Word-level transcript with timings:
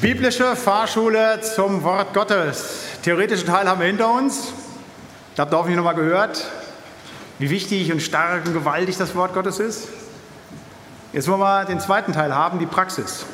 Biblische 0.00 0.54
Fahrschule 0.54 1.40
zum 1.40 1.82
Wort 1.82 2.14
Gottes. 2.14 2.84
Theoretischen 3.02 3.48
Teil 3.48 3.68
haben 3.68 3.80
wir 3.80 3.88
hinter 3.88 4.12
uns. 4.12 4.52
Da 5.34 5.42
habt 5.42 5.52
ihr 5.52 5.58
hoffentlich 5.58 5.76
nochmal 5.76 5.96
gehört, 5.96 6.46
wie 7.40 7.50
wichtig 7.50 7.90
und 7.90 8.00
stark 8.00 8.46
und 8.46 8.52
gewaltig 8.52 8.96
das 8.96 9.16
Wort 9.16 9.34
Gottes 9.34 9.58
ist. 9.58 9.88
Jetzt 11.12 11.26
wollen 11.26 11.40
wir 11.40 11.64
den 11.64 11.80
zweiten 11.80 12.12
Teil 12.12 12.32
haben, 12.32 12.60
die 12.60 12.66
Praxis. 12.66 13.26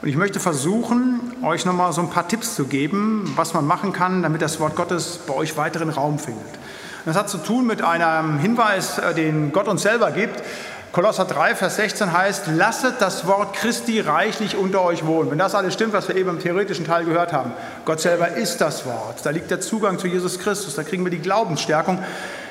Und 0.00 0.08
ich 0.08 0.16
möchte 0.16 0.40
versuchen, 0.40 1.20
euch 1.42 1.66
nochmal 1.66 1.92
so 1.92 2.00
ein 2.00 2.08
paar 2.08 2.26
Tipps 2.26 2.54
zu 2.54 2.64
geben, 2.64 3.30
was 3.36 3.52
man 3.52 3.66
machen 3.66 3.92
kann, 3.92 4.22
damit 4.22 4.40
das 4.40 4.60
Wort 4.60 4.76
Gottes 4.76 5.20
bei 5.26 5.34
euch 5.34 5.58
weiteren 5.58 5.90
Raum 5.90 6.18
findet. 6.18 6.58
Das 7.04 7.16
hat 7.16 7.28
zu 7.28 7.36
tun 7.36 7.66
mit 7.66 7.82
einem 7.82 8.38
Hinweis, 8.38 8.98
äh, 8.98 9.12
den 9.12 9.52
Gott 9.52 9.68
uns 9.68 9.82
selber 9.82 10.10
gibt. 10.12 10.42
Kolosser 10.92 11.24
3, 11.24 11.54
Vers 11.54 11.76
16 11.76 12.12
heißt, 12.12 12.48
lasset 12.48 12.96
das 12.98 13.26
Wort 13.26 13.54
Christi 13.54 14.00
reichlich 14.00 14.58
unter 14.58 14.82
euch 14.82 15.06
wohnen. 15.06 15.30
Wenn 15.30 15.38
das 15.38 15.54
alles 15.54 15.72
stimmt, 15.72 15.94
was 15.94 16.06
wir 16.06 16.16
eben 16.16 16.28
im 16.28 16.38
theoretischen 16.38 16.84
Teil 16.84 17.06
gehört 17.06 17.32
haben, 17.32 17.52
Gott 17.86 18.02
selber 18.02 18.28
ist 18.28 18.60
das 18.60 18.84
Wort. 18.84 19.24
Da 19.24 19.30
liegt 19.30 19.50
der 19.50 19.62
Zugang 19.62 19.98
zu 19.98 20.06
Jesus 20.06 20.38
Christus, 20.38 20.74
da 20.74 20.82
kriegen 20.82 21.02
wir 21.02 21.10
die 21.10 21.20
Glaubensstärkung. 21.20 22.04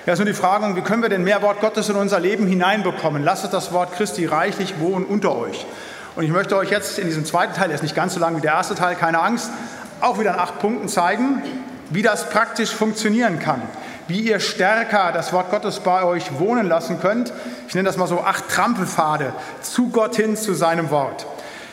Ja, 0.07 0.13
ist 0.13 0.17
nur 0.17 0.25
die 0.25 0.33
Frage, 0.33 0.75
wie 0.75 0.81
können 0.81 1.03
wir 1.03 1.09
denn 1.09 1.23
mehr 1.23 1.43
Wort 1.43 1.61
Gottes 1.61 1.89
in 1.89 1.95
unser 1.95 2.19
Leben 2.19 2.47
hineinbekommen? 2.47 3.23
Lasset 3.23 3.53
das 3.53 3.73
Wort 3.73 3.93
Christi 3.93 4.25
reichlich 4.25 4.79
wohnen 4.79 5.05
unter 5.05 5.35
euch. 5.35 5.67
Und 6.15 6.23
ich 6.23 6.31
möchte 6.31 6.57
euch 6.57 6.71
jetzt 6.71 6.97
in 6.97 7.05
diesem 7.05 7.25
zweiten 7.25 7.53
Teil, 7.53 7.67
der 7.67 7.75
ist 7.75 7.83
nicht 7.83 7.95
ganz 7.95 8.15
so 8.15 8.19
lang 8.19 8.35
wie 8.37 8.41
der 8.41 8.53
erste 8.53 8.73
Teil, 8.73 8.95
keine 8.95 9.21
Angst, 9.21 9.51
auch 9.99 10.19
wieder 10.19 10.33
in 10.33 10.39
acht 10.39 10.57
Punkten 10.57 10.89
zeigen, 10.89 11.43
wie 11.91 12.01
das 12.01 12.31
praktisch 12.31 12.71
funktionieren 12.71 13.37
kann 13.37 13.61
wie 14.11 14.19
ihr 14.19 14.41
stärker 14.41 15.11
das 15.13 15.31
Wort 15.31 15.51
Gottes 15.51 15.79
bei 15.79 16.03
euch 16.03 16.37
wohnen 16.37 16.67
lassen 16.67 16.99
könnt. 16.99 17.31
Ich 17.69 17.75
nenne 17.75 17.87
das 17.87 17.95
mal 17.95 18.07
so 18.07 18.19
acht 18.19 18.49
Trampelpfade 18.49 19.33
zu 19.61 19.87
Gott 19.87 20.17
hin, 20.17 20.35
zu 20.35 20.53
seinem 20.53 20.89
Wort. 20.89 21.25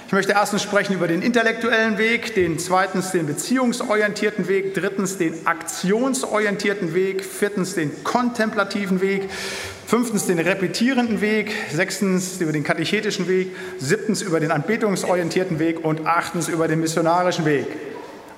Ich 0.07 0.13
möchte 0.13 0.33
erstens 0.33 0.63
sprechen 0.63 0.95
über 0.95 1.09
den 1.09 1.21
intellektuellen 1.21 1.99
Weg, 1.99 2.35
den 2.37 2.61
zweitens 2.61 3.11
den 3.11 3.27
beziehungsorientierten 3.27 4.47
Weg, 4.47 4.73
drittens 4.73 5.19
den 5.19 5.47
aktionsorientierten 5.47 6.95
Weg, 6.95 7.25
viertens 7.25 7.75
den 7.75 8.05
kontemplativen 8.05 9.01
Weg, 9.01 9.29
fünftens 9.87 10.27
den 10.27 10.39
repetierenden 10.39 11.21
Weg, 11.21 11.53
sechstens 11.73 12.41
über 12.41 12.53
den 12.53 12.63
katechetischen 12.63 13.27
Weg, 13.27 13.49
siebtens 13.79 14.23
über 14.23 14.39
den 14.39 14.53
anbetungsorientierten 14.53 15.59
Weg 15.59 15.85
und 15.85 16.07
achtens 16.07 16.49
über 16.49 16.69
den 16.69 16.81
missionarischen 16.81 17.45
Weg. 17.45 17.67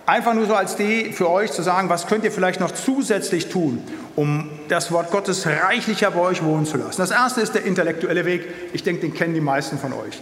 Einfach 0.06 0.34
nur 0.34 0.46
so 0.46 0.54
als 0.54 0.74
Idee 0.74 1.12
für 1.12 1.30
euch 1.30 1.52
zu 1.52 1.62
sagen, 1.62 1.88
was 1.88 2.06
könnt 2.06 2.24
ihr 2.24 2.32
vielleicht 2.32 2.60
noch 2.60 2.72
zusätzlich 2.72 3.48
tun, 3.48 3.82
um 4.16 4.48
das 4.68 4.90
Wort 4.90 5.10
Gottes 5.10 5.46
reichlicher 5.46 6.10
bei 6.10 6.20
euch 6.20 6.42
wohnen 6.42 6.66
zu 6.66 6.76
lassen. 6.76 7.00
Das 7.00 7.10
erste 7.10 7.40
ist 7.40 7.54
der 7.54 7.64
intellektuelle 7.64 8.24
Weg. 8.24 8.48
Ich 8.72 8.82
denke, 8.82 9.02
den 9.02 9.14
kennen 9.14 9.34
die 9.34 9.40
meisten 9.40 9.78
von 9.78 9.92
euch. 9.92 10.20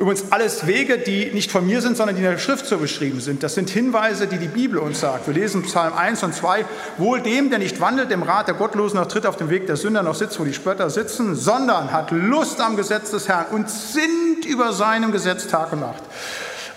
Übrigens 0.00 0.32
alles 0.32 0.66
Wege, 0.66 0.96
die 0.96 1.26
nicht 1.26 1.52
von 1.52 1.66
mir 1.66 1.82
sind, 1.82 1.94
sondern 1.94 2.16
die 2.16 2.22
in 2.22 2.30
der 2.30 2.38
Schrift 2.38 2.64
so 2.64 2.78
beschrieben 2.78 3.20
sind. 3.20 3.42
Das 3.42 3.54
sind 3.54 3.68
Hinweise, 3.68 4.26
die 4.26 4.38
die 4.38 4.48
Bibel 4.48 4.78
uns 4.78 5.00
sagt. 5.00 5.26
Wir 5.26 5.34
lesen 5.34 5.62
Psalm 5.64 5.92
1 5.92 6.22
und 6.22 6.34
2. 6.34 6.64
Wohl 6.96 7.20
dem, 7.20 7.50
der 7.50 7.58
nicht 7.58 7.82
wandelt 7.82 8.10
im 8.10 8.22
Rat 8.22 8.48
der 8.48 8.54
Gottlosen, 8.54 8.98
noch 8.98 9.08
tritt 9.08 9.26
auf 9.26 9.36
dem 9.36 9.50
Weg 9.50 9.66
der 9.66 9.76
Sünder, 9.76 10.02
noch 10.02 10.14
sitzt, 10.14 10.40
wo 10.40 10.44
die 10.44 10.54
Spötter 10.54 10.88
sitzen, 10.88 11.34
sondern 11.34 11.92
hat 11.92 12.12
Lust 12.12 12.62
am 12.62 12.76
Gesetz 12.76 13.10
des 13.10 13.28
Herrn 13.28 13.44
und 13.50 13.68
sinnt 13.68 14.46
über 14.46 14.72
seinem 14.72 15.12
Gesetz 15.12 15.48
Tag 15.48 15.70
und 15.74 15.80
Nacht. 15.80 16.02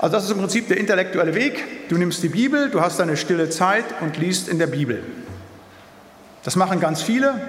Also 0.04 0.18
das 0.18 0.26
ist 0.26 0.32
im 0.32 0.40
Prinzip 0.40 0.68
der 0.68 0.76
intellektuelle 0.76 1.34
Weg. 1.34 1.88
Du 1.88 1.98
nimmst 1.98 2.22
die 2.24 2.28
Bibel, 2.28 2.70
du 2.70 2.82
hast 2.82 3.00
deine 3.00 3.16
stille 3.16 3.50
Zeit 3.50 3.86
und 4.02 4.18
liest 4.18 4.50
in 4.50 4.60
der 4.60 4.68
Bibel. 4.68 5.02
Das 6.44 6.58
machen 6.58 6.82
ganz 6.82 7.02
viele, 7.02 7.40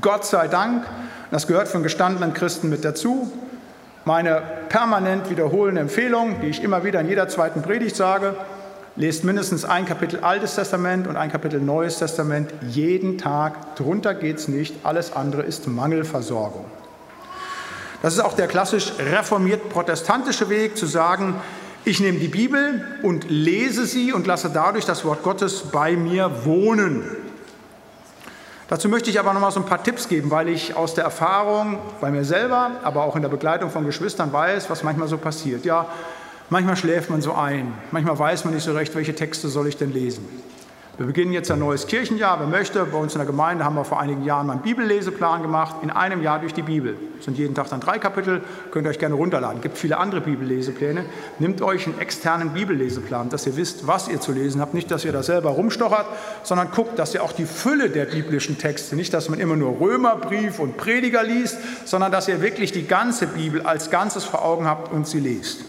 Gott 0.00 0.24
sei 0.24 0.46
Dank. 0.46 0.86
Das 1.32 1.48
gehört 1.48 1.66
von 1.66 1.82
gestandenen 1.82 2.32
Christen 2.32 2.68
mit 2.68 2.84
dazu. 2.84 3.32
Meine 4.04 4.40
permanent 4.68 5.30
wiederholende 5.30 5.80
Empfehlung, 5.80 6.40
die 6.40 6.46
ich 6.46 6.62
immer 6.62 6.84
wieder 6.84 7.00
in 7.00 7.08
jeder 7.08 7.26
zweiten 7.26 7.60
Predigt 7.60 7.96
sage, 7.96 8.36
lest 8.94 9.24
mindestens 9.24 9.64
ein 9.64 9.84
Kapitel 9.84 10.20
Altes 10.20 10.54
Testament 10.54 11.08
und 11.08 11.16
ein 11.16 11.32
Kapitel 11.32 11.60
Neues 11.60 11.98
Testament 11.98 12.52
jeden 12.68 13.18
Tag. 13.18 13.74
Drunter 13.74 14.14
es 14.22 14.46
nicht, 14.46 14.76
alles 14.84 15.12
andere 15.12 15.42
ist 15.42 15.66
Mangelversorgung. 15.66 16.66
Das 18.00 18.14
ist 18.14 18.20
auch 18.20 18.34
der 18.34 18.46
klassisch 18.46 18.92
reformiert-protestantische 19.00 20.48
Weg, 20.50 20.76
zu 20.76 20.86
sagen, 20.86 21.34
ich 21.84 22.00
nehme 22.00 22.18
die 22.18 22.28
Bibel 22.28 22.84
und 23.02 23.30
lese 23.30 23.86
sie 23.86 24.12
und 24.12 24.26
lasse 24.26 24.50
dadurch 24.52 24.84
das 24.84 25.04
Wort 25.04 25.22
Gottes 25.22 25.62
bei 25.72 25.96
mir 25.96 26.44
wohnen. 26.44 27.02
Dazu 28.68 28.88
möchte 28.88 29.10
ich 29.10 29.18
aber 29.18 29.32
noch 29.32 29.40
mal 29.40 29.50
so 29.50 29.58
ein 29.60 29.66
paar 29.66 29.82
Tipps 29.82 30.06
geben, 30.06 30.30
weil 30.30 30.48
ich 30.48 30.76
aus 30.76 30.94
der 30.94 31.02
Erfahrung 31.04 31.78
bei 32.00 32.10
mir 32.10 32.24
selber, 32.24 32.72
aber 32.84 33.02
auch 33.02 33.16
in 33.16 33.22
der 33.22 33.28
Begleitung 33.28 33.70
von 33.70 33.84
Geschwistern 33.84 34.32
weiß, 34.32 34.70
was 34.70 34.84
manchmal 34.84 35.08
so 35.08 35.18
passiert. 35.18 35.64
Ja, 35.64 35.86
manchmal 36.50 36.76
schläft 36.76 37.10
man 37.10 37.20
so 37.20 37.34
ein, 37.34 37.72
manchmal 37.90 38.16
weiß 38.16 38.44
man 38.44 38.54
nicht 38.54 38.62
so 38.62 38.72
recht, 38.72 38.94
welche 38.94 39.14
Texte 39.14 39.48
soll 39.48 39.66
ich 39.66 39.76
denn 39.76 39.92
lesen. 39.92 40.28
Wir 41.00 41.06
beginnen 41.06 41.32
jetzt 41.32 41.50
ein 41.50 41.60
neues 41.60 41.86
Kirchenjahr. 41.86 42.40
Wer 42.40 42.46
möchte, 42.46 42.84
bei 42.84 42.98
uns 42.98 43.14
in 43.14 43.20
der 43.20 43.26
Gemeinde 43.26 43.64
haben 43.64 43.74
wir 43.74 43.86
vor 43.86 43.98
einigen 43.98 44.22
Jahren 44.22 44.46
mal 44.46 44.52
einen 44.52 44.60
Bibelleseplan 44.60 45.40
gemacht, 45.40 45.76
in 45.80 45.90
einem 45.90 46.22
Jahr 46.22 46.40
durch 46.40 46.52
die 46.52 46.60
Bibel. 46.60 46.94
Das 47.16 47.24
sind 47.24 47.38
jeden 47.38 47.54
Tag 47.54 47.70
dann 47.70 47.80
drei 47.80 47.98
Kapitel, 47.98 48.42
könnt 48.70 48.86
ihr 48.86 48.90
euch 48.90 48.98
gerne 48.98 49.14
runterladen. 49.14 49.56
Es 49.56 49.62
gibt 49.62 49.78
viele 49.78 49.96
andere 49.96 50.20
Bibellesepläne. 50.20 51.06
Nehmt 51.38 51.62
euch 51.62 51.86
einen 51.86 51.98
externen 52.00 52.50
Bibelleseplan, 52.50 53.30
dass 53.30 53.46
ihr 53.46 53.56
wisst, 53.56 53.86
was 53.86 54.08
ihr 54.08 54.20
zu 54.20 54.32
lesen 54.32 54.60
habt. 54.60 54.74
Nicht, 54.74 54.90
dass 54.90 55.06
ihr 55.06 55.12
da 55.12 55.22
selber 55.22 55.48
rumstochert, 55.52 56.04
sondern 56.42 56.70
guckt, 56.70 56.98
dass 56.98 57.14
ihr 57.14 57.24
auch 57.24 57.32
die 57.32 57.46
Fülle 57.46 57.88
der 57.88 58.04
biblischen 58.04 58.58
Texte, 58.58 58.94
nicht, 58.94 59.14
dass 59.14 59.30
man 59.30 59.40
immer 59.40 59.56
nur 59.56 59.80
Römerbrief 59.80 60.58
und 60.58 60.76
Prediger 60.76 61.22
liest, 61.22 61.56
sondern 61.86 62.12
dass 62.12 62.28
ihr 62.28 62.42
wirklich 62.42 62.72
die 62.72 62.86
ganze 62.86 63.26
Bibel 63.26 63.62
als 63.62 63.90
Ganzes 63.90 64.24
vor 64.24 64.44
Augen 64.44 64.66
habt 64.66 64.92
und 64.92 65.06
sie 65.06 65.20
lest. 65.20 65.64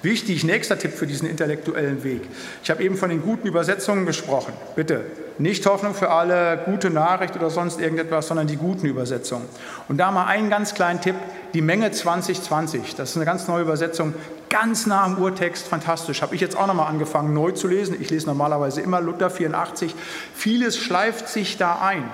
Wichtig, 0.00 0.44
nächster 0.44 0.78
Tipp 0.78 0.92
für 0.92 1.08
diesen 1.08 1.28
intellektuellen 1.28 2.04
Weg. 2.04 2.20
Ich 2.62 2.70
habe 2.70 2.84
eben 2.84 2.96
von 2.96 3.10
den 3.10 3.20
guten 3.20 3.48
Übersetzungen 3.48 4.06
gesprochen. 4.06 4.52
Bitte, 4.76 5.04
nicht 5.38 5.66
Hoffnung 5.66 5.92
für 5.92 6.10
alle, 6.10 6.62
gute 6.66 6.88
Nachricht 6.88 7.34
oder 7.34 7.50
sonst 7.50 7.80
irgendetwas, 7.80 8.28
sondern 8.28 8.46
die 8.46 8.56
guten 8.56 8.86
Übersetzungen. 8.86 9.46
Und 9.88 9.96
da 9.96 10.12
mal 10.12 10.26
einen 10.26 10.50
ganz 10.50 10.74
kleinen 10.74 11.00
Tipp, 11.00 11.16
die 11.52 11.62
Menge 11.62 11.90
2020. 11.90 12.94
Das 12.94 13.10
ist 13.10 13.16
eine 13.16 13.24
ganz 13.24 13.48
neue 13.48 13.62
Übersetzung, 13.62 14.14
ganz 14.48 14.86
nah 14.86 15.02
am 15.02 15.18
Urtext, 15.18 15.66
fantastisch. 15.66 16.22
Habe 16.22 16.36
ich 16.36 16.40
jetzt 16.40 16.56
auch 16.56 16.68
nochmal 16.68 16.86
angefangen, 16.86 17.34
neu 17.34 17.50
zu 17.50 17.66
lesen. 17.66 17.96
Ich 18.00 18.10
lese 18.10 18.26
normalerweise 18.26 18.80
immer 18.80 19.00
Luther 19.00 19.30
84. 19.30 19.96
Vieles 20.32 20.76
schleift 20.76 21.28
sich 21.28 21.56
da 21.56 21.80
ein 21.80 22.04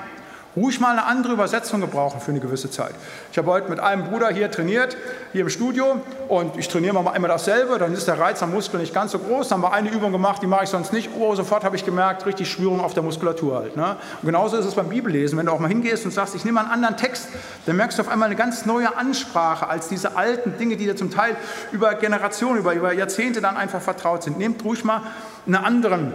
ruhig 0.57 0.81
mal 0.81 0.93
eine 0.93 1.05
andere 1.05 1.33
Übersetzung 1.33 1.81
gebrauchen 1.81 2.21
für 2.21 2.31
eine 2.31 2.41
gewisse 2.41 2.71
Zeit. 2.71 2.95
Ich 3.33 3.39
habe 3.39 3.51
heute 3.51 3.69
mit 3.69 3.81
einem 3.81 4.05
Bruder 4.05 4.29
hier 4.29 4.51
trainiert, 4.51 4.97
hier 5.33 5.43
im 5.43 5.49
Studio, 5.49 6.01
und 6.29 6.57
ich 6.57 6.69
trainiere 6.69 6.95
mal 7.03 7.15
immer 7.17 7.29
dasselbe, 7.29 7.79
dann 7.79 7.93
ist 7.93 8.07
der 8.07 8.19
Reiz 8.19 8.43
am 8.43 8.53
Muskel 8.53 8.81
nicht 8.81 8.95
ganz 8.95 9.13
so 9.13 9.19
groß, 9.19 9.49
dann 9.49 9.63
haben 9.63 9.71
wir 9.71 9.73
eine 9.73 9.91
Übung 9.91 10.13
gemacht, 10.13 10.43
die 10.43 10.47
mache 10.47 10.65
ich 10.65 10.71
sonst 10.71 10.93
nicht, 10.93 11.11
oh, 11.19 11.35
sofort 11.35 11.65
habe 11.65 11.77
ich 11.77 11.85
gemerkt, 11.85 12.25
richtig 12.27 12.51
Schwürung 12.51 12.81
auf 12.81 12.95
der 12.95 13.03
Muskulatur 13.03 13.57
halt. 13.57 13.77
Ne? 13.77 13.97
Und 14.23 14.27
genauso 14.27 14.57
ist 14.57 14.67
es 14.67 14.75
beim 14.75 14.89
Bibellesen, 14.89 15.39
wenn 15.39 15.47
du 15.47 15.53
auch 15.53 15.59
mal 15.59 15.69
hingehst 15.69 16.05
und 16.05 16.13
sagst, 16.13 16.35
ich 16.35 16.45
nehme 16.45 16.61
einen 16.61 16.71
anderen 16.71 16.97
Text, 16.97 17.29
dann 17.67 17.77
merkst 17.77 17.99
du 17.99 18.03
auf 18.03 18.09
einmal 18.09 18.27
eine 18.27 18.37
ganz 18.37 18.65
neue 18.67 18.97
Ansprache 18.97 19.69
als 19.69 19.89
diese 19.89 20.17
alten 20.17 20.57
Dinge, 20.59 20.77
die 20.77 20.85
dir 20.85 20.97
zum 20.97 21.11
Teil 21.11 21.37
über 21.73 21.95
Generationen, 21.95 22.59
über, 22.59 22.75
über 22.75 22.93
Jahrzehnte 22.93 23.41
dann 23.41 23.57
einfach 23.57 23.81
vertraut 23.81 24.23
sind. 24.23 24.39
Nehmt 24.39 24.65
ruhig 24.65 24.85
mal 24.85 25.03
einen 25.47 25.57
anderen 25.57 26.15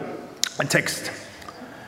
Text. 0.70 1.12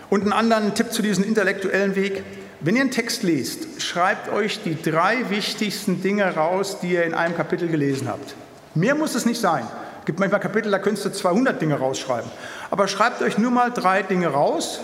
Und 0.10 0.24
einen 0.24 0.34
anderen 0.34 0.76
Tipp 0.76 0.92
zu 0.92 1.02
diesem 1.02 1.24
intellektuellen 1.24 1.96
Weg, 1.96 2.24
wenn 2.64 2.76
ihr 2.76 2.82
einen 2.82 2.92
Text 2.92 3.24
lest, 3.24 3.82
schreibt 3.82 4.30
euch 4.30 4.62
die 4.64 4.80
drei 4.80 5.30
wichtigsten 5.30 6.02
Dinge 6.02 6.36
raus, 6.36 6.78
die 6.80 6.94
ihr 6.94 7.04
in 7.06 7.16
einem 7.16 7.36
Kapitel 7.36 7.68
gelesen 7.68 8.08
habt. 8.08 8.36
Mehr 8.76 8.94
muss 8.94 9.16
es 9.16 9.26
nicht 9.26 9.42
sein. 9.42 9.66
Es 10.00 10.06
gibt 10.06 10.20
manchmal 10.20 10.40
Kapitel, 10.40 10.72
da 10.72 10.78
könntest 10.78 11.06
du 11.06 11.12
200 11.12 11.60
Dinge 11.60 11.80
rausschreiben. 11.80 12.30
Aber 12.70 12.88
schreibt 12.88 13.22
euch 13.24 13.40
nur 13.40 13.50
mal 13.50 13.72
drei 13.72 14.04
Dinge 14.04 14.28
raus 14.28 14.80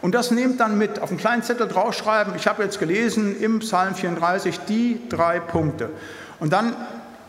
und 0.00 0.14
das 0.14 0.30
nehmt 0.30 0.60
dann 0.60 0.78
mit. 0.78 1.00
Auf 1.00 1.10
einen 1.10 1.18
kleinen 1.18 1.42
Zettel 1.42 1.66
draufschreiben, 1.66 2.34
ich 2.36 2.46
habe 2.46 2.62
jetzt 2.62 2.78
gelesen 2.78 3.40
im 3.40 3.58
Psalm 3.58 3.96
34 3.96 4.60
die 4.68 5.00
drei 5.08 5.40
Punkte. 5.40 5.90
Und 6.38 6.52
dann 6.52 6.76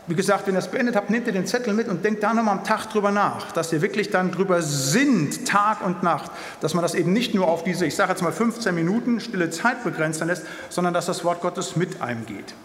wie 0.09 0.15
gesagt, 0.15 0.47
wenn 0.47 0.55
ihr 0.55 0.61
das 0.61 0.71
beendet 0.71 0.95
habt, 0.95 1.11
nehmt 1.11 1.27
ihr 1.27 1.33
den 1.33 1.45
Zettel 1.45 1.71
mit 1.71 1.87
und 1.87 2.03
denkt 2.03 2.23
da 2.23 2.33
nochmal 2.33 2.57
am 2.57 2.63
Tag 2.63 2.87
drüber 2.87 3.11
nach, 3.11 3.51
dass 3.51 3.71
ihr 3.71 3.83
wirklich 3.83 4.09
dann 4.09 4.31
drüber 4.31 4.63
sinnt, 4.63 5.47
Tag 5.47 5.85
und 5.85 6.01
Nacht, 6.01 6.31
dass 6.61 6.73
man 6.73 6.81
das 6.81 6.95
eben 6.95 7.13
nicht 7.13 7.35
nur 7.35 7.47
auf 7.47 7.63
diese, 7.63 7.85
ich 7.85 7.95
sage 7.95 8.13
jetzt 8.13 8.23
mal 8.23 8.31
15 8.31 8.73
Minuten 8.73 9.19
stille 9.19 9.51
Zeit 9.51 9.83
begrenzen 9.83 10.25
lässt, 10.25 10.47
sondern 10.69 10.95
dass 10.95 11.05
das 11.05 11.23
Wort 11.23 11.41
Gottes 11.41 11.75
mit 11.75 12.01
einem 12.01 12.25
geht. 12.25 12.55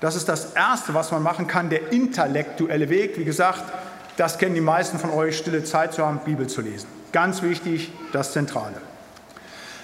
Das 0.00 0.16
ist 0.16 0.28
das 0.28 0.54
Erste, 0.54 0.92
was 0.92 1.12
man 1.12 1.22
machen 1.22 1.46
kann, 1.46 1.70
der 1.70 1.92
intellektuelle 1.92 2.88
Weg. 2.88 3.16
Wie 3.18 3.24
gesagt, 3.24 3.62
das 4.16 4.38
kennen 4.38 4.56
die 4.56 4.60
meisten 4.60 4.98
von 4.98 5.10
euch, 5.10 5.38
stille 5.38 5.62
Zeit 5.62 5.94
zu 5.94 6.04
haben, 6.04 6.18
Bibel 6.24 6.48
zu 6.48 6.60
lesen. 6.60 6.88
Ganz 7.12 7.40
wichtig, 7.42 7.92
das 8.12 8.32
Zentrale. 8.32 8.76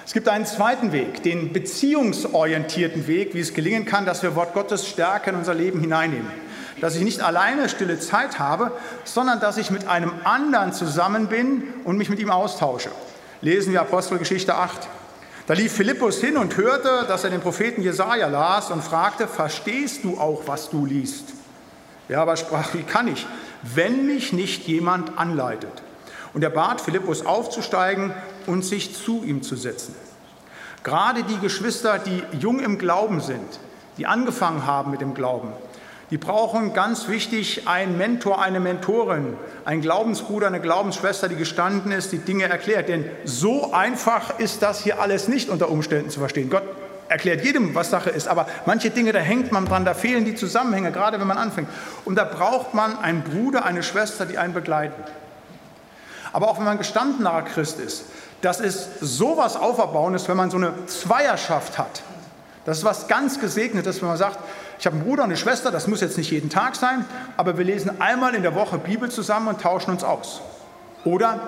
Es 0.05 0.13
gibt 0.13 0.29
einen 0.29 0.47
zweiten 0.47 0.91
Weg, 0.91 1.23
den 1.23 1.53
beziehungsorientierten 1.53 3.07
Weg, 3.07 3.35
wie 3.35 3.41
es 3.41 3.55
gelingen 3.55 3.85
kann, 3.85 4.07
dass 4.07 4.25
wir 4.25 4.35
Wort 4.35 4.55
Gottes 4.55 4.89
stärker 4.89 5.31
in 5.31 5.37
unser 5.37 5.55
Leben 5.55 5.81
hineinnehmen 5.81 6.46
dass 6.81 6.95
ich 6.97 7.03
nicht 7.03 7.21
alleine 7.21 7.69
stille 7.69 7.99
Zeit 7.99 8.39
habe, 8.39 8.73
sondern 9.05 9.41
dass 9.41 9.57
ich 9.57 9.71
mit 9.71 9.89
einem 9.89 10.13
anderen 10.25 10.73
zusammen 10.73 11.29
bin 11.29 11.63
und 11.85 11.97
mich 11.97 12.11
mit 12.11 12.19
ihm 12.19 12.31
austausche. 12.31 12.91
Lesen 13.41 13.73
wir 13.73 13.81
Apostelgeschichte 13.81 14.55
8. 14.55 14.89
Da 15.47 15.55
lief 15.55 15.73
Philippus 15.73 16.21
hin 16.21 16.37
und 16.37 16.57
hörte, 16.57 17.05
dass 17.07 17.25
er 17.25 17.31
den 17.31 17.41
Propheten 17.41 17.83
Jesaja 17.83 18.27
las 18.27 18.71
und 18.71 18.83
fragte: 18.83 19.29
Verstehst 19.29 20.03
du 20.05 20.19
auch, 20.19 20.43
was 20.47 20.71
du 20.71 20.85
liest? 20.85 21.35
Ja, 22.09 22.23
aber 22.23 22.37
sprach: 22.37 22.75
Wie 22.75 22.83
kann 22.83 23.09
ich, 23.09 23.27
wenn 23.63 24.07
mich 24.07 24.33
nicht 24.33 24.67
jemand 24.67 25.19
anleitet. 25.19 25.83
Und 26.35 26.43
er 26.43 26.51
bat 26.51 26.81
Philippus 26.81 27.25
aufzusteigen 27.25 28.13
und 28.47 28.65
sich 28.65 28.95
zu 28.95 29.25
ihm 29.25 29.43
zu 29.43 29.57
setzen. 29.57 29.95
Gerade 30.83 31.23
die 31.23 31.39
Geschwister, 31.39 31.99
die 31.99 32.23
jung 32.39 32.61
im 32.61 32.79
Glauben 32.79 33.21
sind, 33.21 33.59
die 33.97 34.07
angefangen 34.07 34.67
haben 34.67 34.91
mit 34.91 35.01
dem 35.01 35.15
Glauben, 35.15 35.53
die 36.11 36.19
brauchen 36.19 36.73
ganz 36.73 37.09
wichtig 37.09 37.67
einen 37.67 37.99
Mentor, 37.99 38.41
eine 38.41 38.61
Mentorin, 38.61 39.37
einen 39.65 39.81
Glaubensbruder, 39.81 40.47
eine 40.47 40.61
Glaubensschwester, 40.61 41.29
die 41.29 41.35
gestanden 41.35 41.91
ist, 41.91 42.13
die 42.13 42.19
Dinge 42.19 42.45
erklärt. 42.45 42.89
Denn 42.89 43.05
so 43.25 43.73
einfach 43.73 44.39
ist 44.39 44.63
das 44.63 44.83
hier 44.83 45.01
alles 45.01 45.27
nicht 45.27 45.49
unter 45.49 45.69
Umständen 45.69 46.11
zu 46.11 46.21
verstehen. 46.21 46.49
Gott 46.49 46.63
erklärt 47.09 47.45
jedem, 47.45 47.75
was 47.75 47.91
Sache 47.91 48.11
ist, 48.11 48.29
aber 48.29 48.47
manche 48.67 48.91
Dinge, 48.91 49.13
da 49.13 49.19
hängt 49.19 49.51
man 49.51 49.67
dran, 49.67 49.85
da 49.85 49.95
fehlen 49.95 50.25
die 50.25 50.35
Zusammenhänge, 50.35 50.93
gerade 50.93 51.19
wenn 51.21 51.27
man 51.27 51.39
anfängt. 51.39 51.69
Und 52.05 52.17
da 52.17 52.25
braucht 52.25 52.75
man 52.75 52.99
einen 52.99 53.23
Bruder, 53.23 53.65
eine 53.65 53.83
Schwester, 53.83 54.27
die 54.27 54.39
einen 54.39 54.55
begleiten. 54.55 55.03
Aber 56.33 56.49
auch 56.49 56.59
wenn 56.59 56.65
man 56.65 56.79
gestandener 56.79 57.43
Christ 57.43 57.81
ist, 57.81 58.05
das 58.43 58.61
ist 58.61 59.01
sowas 59.01 59.57
Auferbauendes, 59.57 60.29
wenn 60.29 60.37
man 60.37 60.51
so 60.51 60.57
eine 60.57 60.87
Zweierschaft 60.87 61.79
hat. 61.79 62.03
Das 62.65 62.79
ist 62.79 62.85
was 62.85 63.09
ganz 63.09 63.41
Gesegnetes, 63.41 64.03
wenn 64.03 64.09
man 64.09 64.19
sagt, 64.19 64.39
ich 64.79 64.87
habe 64.87 64.97
einen 64.97 65.05
Bruder 65.05 65.23
und 65.23 65.31
eine 65.31 65.37
Schwester, 65.37 65.71
das 65.71 65.87
muss 65.87 66.01
jetzt 66.01 66.19
nicht 66.19 66.31
jeden 66.31 66.51
Tag 66.51 66.77
sein, 66.77 67.05
aber 67.37 67.57
wir 67.57 67.65
lesen 67.65 68.01
einmal 68.01 68.35
in 68.35 68.43
der 68.43 68.55
Woche 68.55 68.79
Bibel 68.79 69.11
zusammen 69.11 69.49
und 69.49 69.61
tauschen 69.61 69.91
uns 69.91 70.05
aus. 70.05 70.43
Oder 71.05 71.41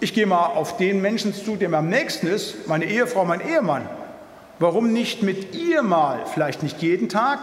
ich 0.00 0.14
gehe 0.14 0.26
mal 0.26 0.46
auf 0.46 0.76
den 0.76 1.00
Menschen 1.00 1.34
zu, 1.34 1.56
der 1.56 1.68
mir 1.68 1.78
am 1.78 1.88
nächsten 1.88 2.26
ist, 2.26 2.66
meine 2.68 2.86
Ehefrau, 2.86 3.24
mein 3.24 3.40
Ehemann. 3.40 3.88
Warum 4.58 4.92
nicht 4.92 5.22
mit 5.22 5.54
ihr 5.54 5.82
mal, 5.82 6.20
vielleicht 6.32 6.62
nicht 6.62 6.80
jeden 6.82 7.08
Tag, 7.08 7.40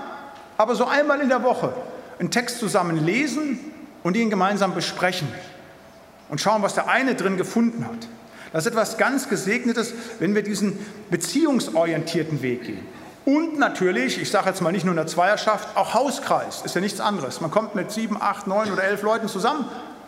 aber 0.57 0.75
so 0.75 0.85
einmal 0.85 1.21
in 1.21 1.29
der 1.29 1.43
Woche 1.43 1.73
einen 2.19 2.31
Text 2.31 2.59
zusammen 2.59 3.05
lesen 3.05 3.59
und 4.03 4.17
ihn 4.17 4.29
gemeinsam 4.29 4.73
besprechen 4.73 5.27
und 6.29 6.41
schauen, 6.41 6.61
was 6.61 6.73
der 6.73 6.87
eine 6.87 7.15
drin 7.15 7.37
gefunden 7.37 7.85
hat. 7.85 8.07
Das 8.51 8.65
ist 8.65 8.71
etwas 8.71 8.97
ganz 8.97 9.29
Gesegnetes, 9.29 9.93
wenn 10.19 10.33
wir 10.33 10.43
diesen 10.43 10.79
beziehungsorientierten 11.09 12.41
Weg 12.41 12.63
gehen. 12.63 12.85
Und 13.25 13.59
natürlich, 13.59 14.21
ich 14.21 14.31
sage 14.31 14.49
jetzt 14.49 14.61
mal 14.61 14.71
nicht 14.71 14.85
nur 14.85 14.93
in 14.93 14.97
der 14.97 15.07
Zweierschaft, 15.07 15.75
auch 15.75 15.93
Hauskreis 15.93 16.61
ist 16.63 16.75
ja 16.75 16.81
nichts 16.81 16.99
anderes. 16.99 17.41
Man 17.41 17.51
kommt 17.51 17.75
mit 17.75 17.91
sieben, 17.91 18.19
acht, 18.19 18.47
neun 18.47 18.71
oder 18.71 18.83
elf 18.83 19.01
Leuten 19.01 19.27
zusammen 19.27 19.65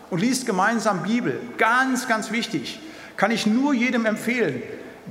und 0.09 0.19
liest 0.19 0.45
gemeinsam 0.45 1.03
Bibel. 1.03 1.39
Ganz, 1.57 2.07
ganz 2.07 2.31
wichtig. 2.31 2.79
Kann 3.17 3.31
ich 3.31 3.45
nur 3.45 3.73
jedem 3.73 4.05
empfehlen. 4.05 4.63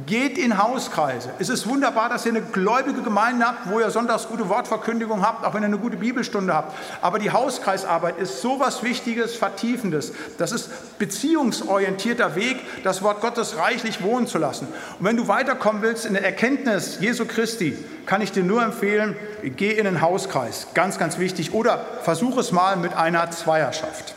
Geht 0.06 0.38
in 0.38 0.56
Hauskreise. 0.56 1.30
Es 1.38 1.48
ist 1.48 1.66
wunderbar, 1.68 2.08
dass 2.08 2.24
ihr 2.24 2.32
eine 2.32 2.42
gläubige 2.42 3.02
Gemeinde 3.02 3.44
habt, 3.46 3.68
wo 3.70 3.80
ihr 3.80 3.90
sonntags 3.90 4.28
gute 4.28 4.48
Wortverkündigung 4.48 5.22
habt, 5.22 5.44
auch 5.44 5.52
wenn 5.52 5.62
ihr 5.62 5.66
eine 5.66 5.78
gute 5.78 5.96
Bibelstunde 5.96 6.54
habt. 6.54 6.76
Aber 7.02 7.18
die 7.18 7.30
Hauskreisarbeit 7.30 8.18
ist 8.18 8.40
so 8.40 8.60
was 8.60 8.82
Wichtiges, 8.82 9.34
Vertiefendes. 9.34 10.12
Das 10.38 10.52
ist 10.52 10.98
beziehungsorientierter 10.98 12.36
Weg, 12.36 12.58
das 12.84 13.02
Wort 13.02 13.20
Gottes 13.20 13.56
reichlich 13.56 14.02
wohnen 14.02 14.26
zu 14.26 14.38
lassen. 14.38 14.68
Und 14.98 15.04
wenn 15.04 15.16
du 15.16 15.28
weiterkommen 15.28 15.82
willst 15.82 16.06
in 16.06 16.14
der 16.14 16.24
Erkenntnis 16.24 16.98
Jesu 17.00 17.24
Christi, 17.26 17.76
kann 18.06 18.22
ich 18.22 18.32
dir 18.32 18.44
nur 18.44 18.62
empfehlen, 18.62 19.16
geh 19.42 19.72
in 19.72 19.84
den 19.84 20.00
Hauskreis. 20.00 20.68
Ganz, 20.74 20.98
ganz 20.98 21.18
wichtig. 21.18 21.52
Oder 21.52 21.84
versuch 22.02 22.38
es 22.38 22.52
mal 22.52 22.76
mit 22.76 22.94
einer 22.94 23.30
Zweierschaft. 23.30 24.14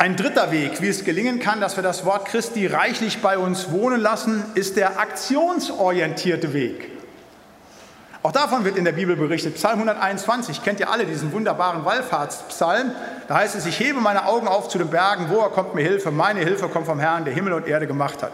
Ein 0.00 0.14
dritter 0.14 0.52
Weg, 0.52 0.80
wie 0.80 0.86
es 0.86 1.04
gelingen 1.04 1.40
kann, 1.40 1.60
dass 1.60 1.74
wir 1.74 1.82
das 1.82 2.04
Wort 2.04 2.26
Christi 2.26 2.68
reichlich 2.68 3.20
bei 3.20 3.36
uns 3.36 3.72
wohnen 3.72 4.00
lassen, 4.00 4.44
ist 4.54 4.76
der 4.76 5.00
aktionsorientierte 5.00 6.52
Weg. 6.52 6.92
Auch 8.22 8.30
davon 8.30 8.64
wird 8.64 8.76
in 8.76 8.84
der 8.84 8.92
Bibel 8.92 9.16
berichtet. 9.16 9.56
Psalm 9.56 9.80
121, 9.80 10.62
kennt 10.62 10.78
ihr 10.78 10.88
alle 10.88 11.04
diesen 11.04 11.32
wunderbaren 11.32 11.84
Wallfahrtspsalm? 11.84 12.92
Da 13.26 13.34
heißt 13.34 13.56
es, 13.56 13.66
ich 13.66 13.80
hebe 13.80 14.00
meine 14.00 14.26
Augen 14.26 14.46
auf 14.46 14.68
zu 14.68 14.78
den 14.78 14.88
Bergen, 14.88 15.26
woher 15.30 15.48
kommt 15.48 15.74
mir 15.74 15.82
Hilfe? 15.82 16.12
Meine 16.12 16.40
Hilfe 16.40 16.68
kommt 16.68 16.86
vom 16.86 17.00
Herrn, 17.00 17.24
der 17.24 17.34
Himmel 17.34 17.52
und 17.52 17.66
Erde 17.66 17.88
gemacht 17.88 18.22
hat. 18.22 18.32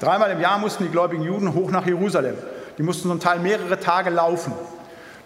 Dreimal 0.00 0.32
im 0.32 0.40
Jahr 0.40 0.58
mussten 0.58 0.82
die 0.82 0.90
gläubigen 0.90 1.22
Juden 1.22 1.54
hoch 1.54 1.70
nach 1.70 1.86
Jerusalem. 1.86 2.34
Die 2.76 2.82
mussten 2.82 3.08
zum 3.08 3.20
Teil 3.20 3.38
mehrere 3.38 3.78
Tage 3.78 4.10
laufen. 4.10 4.52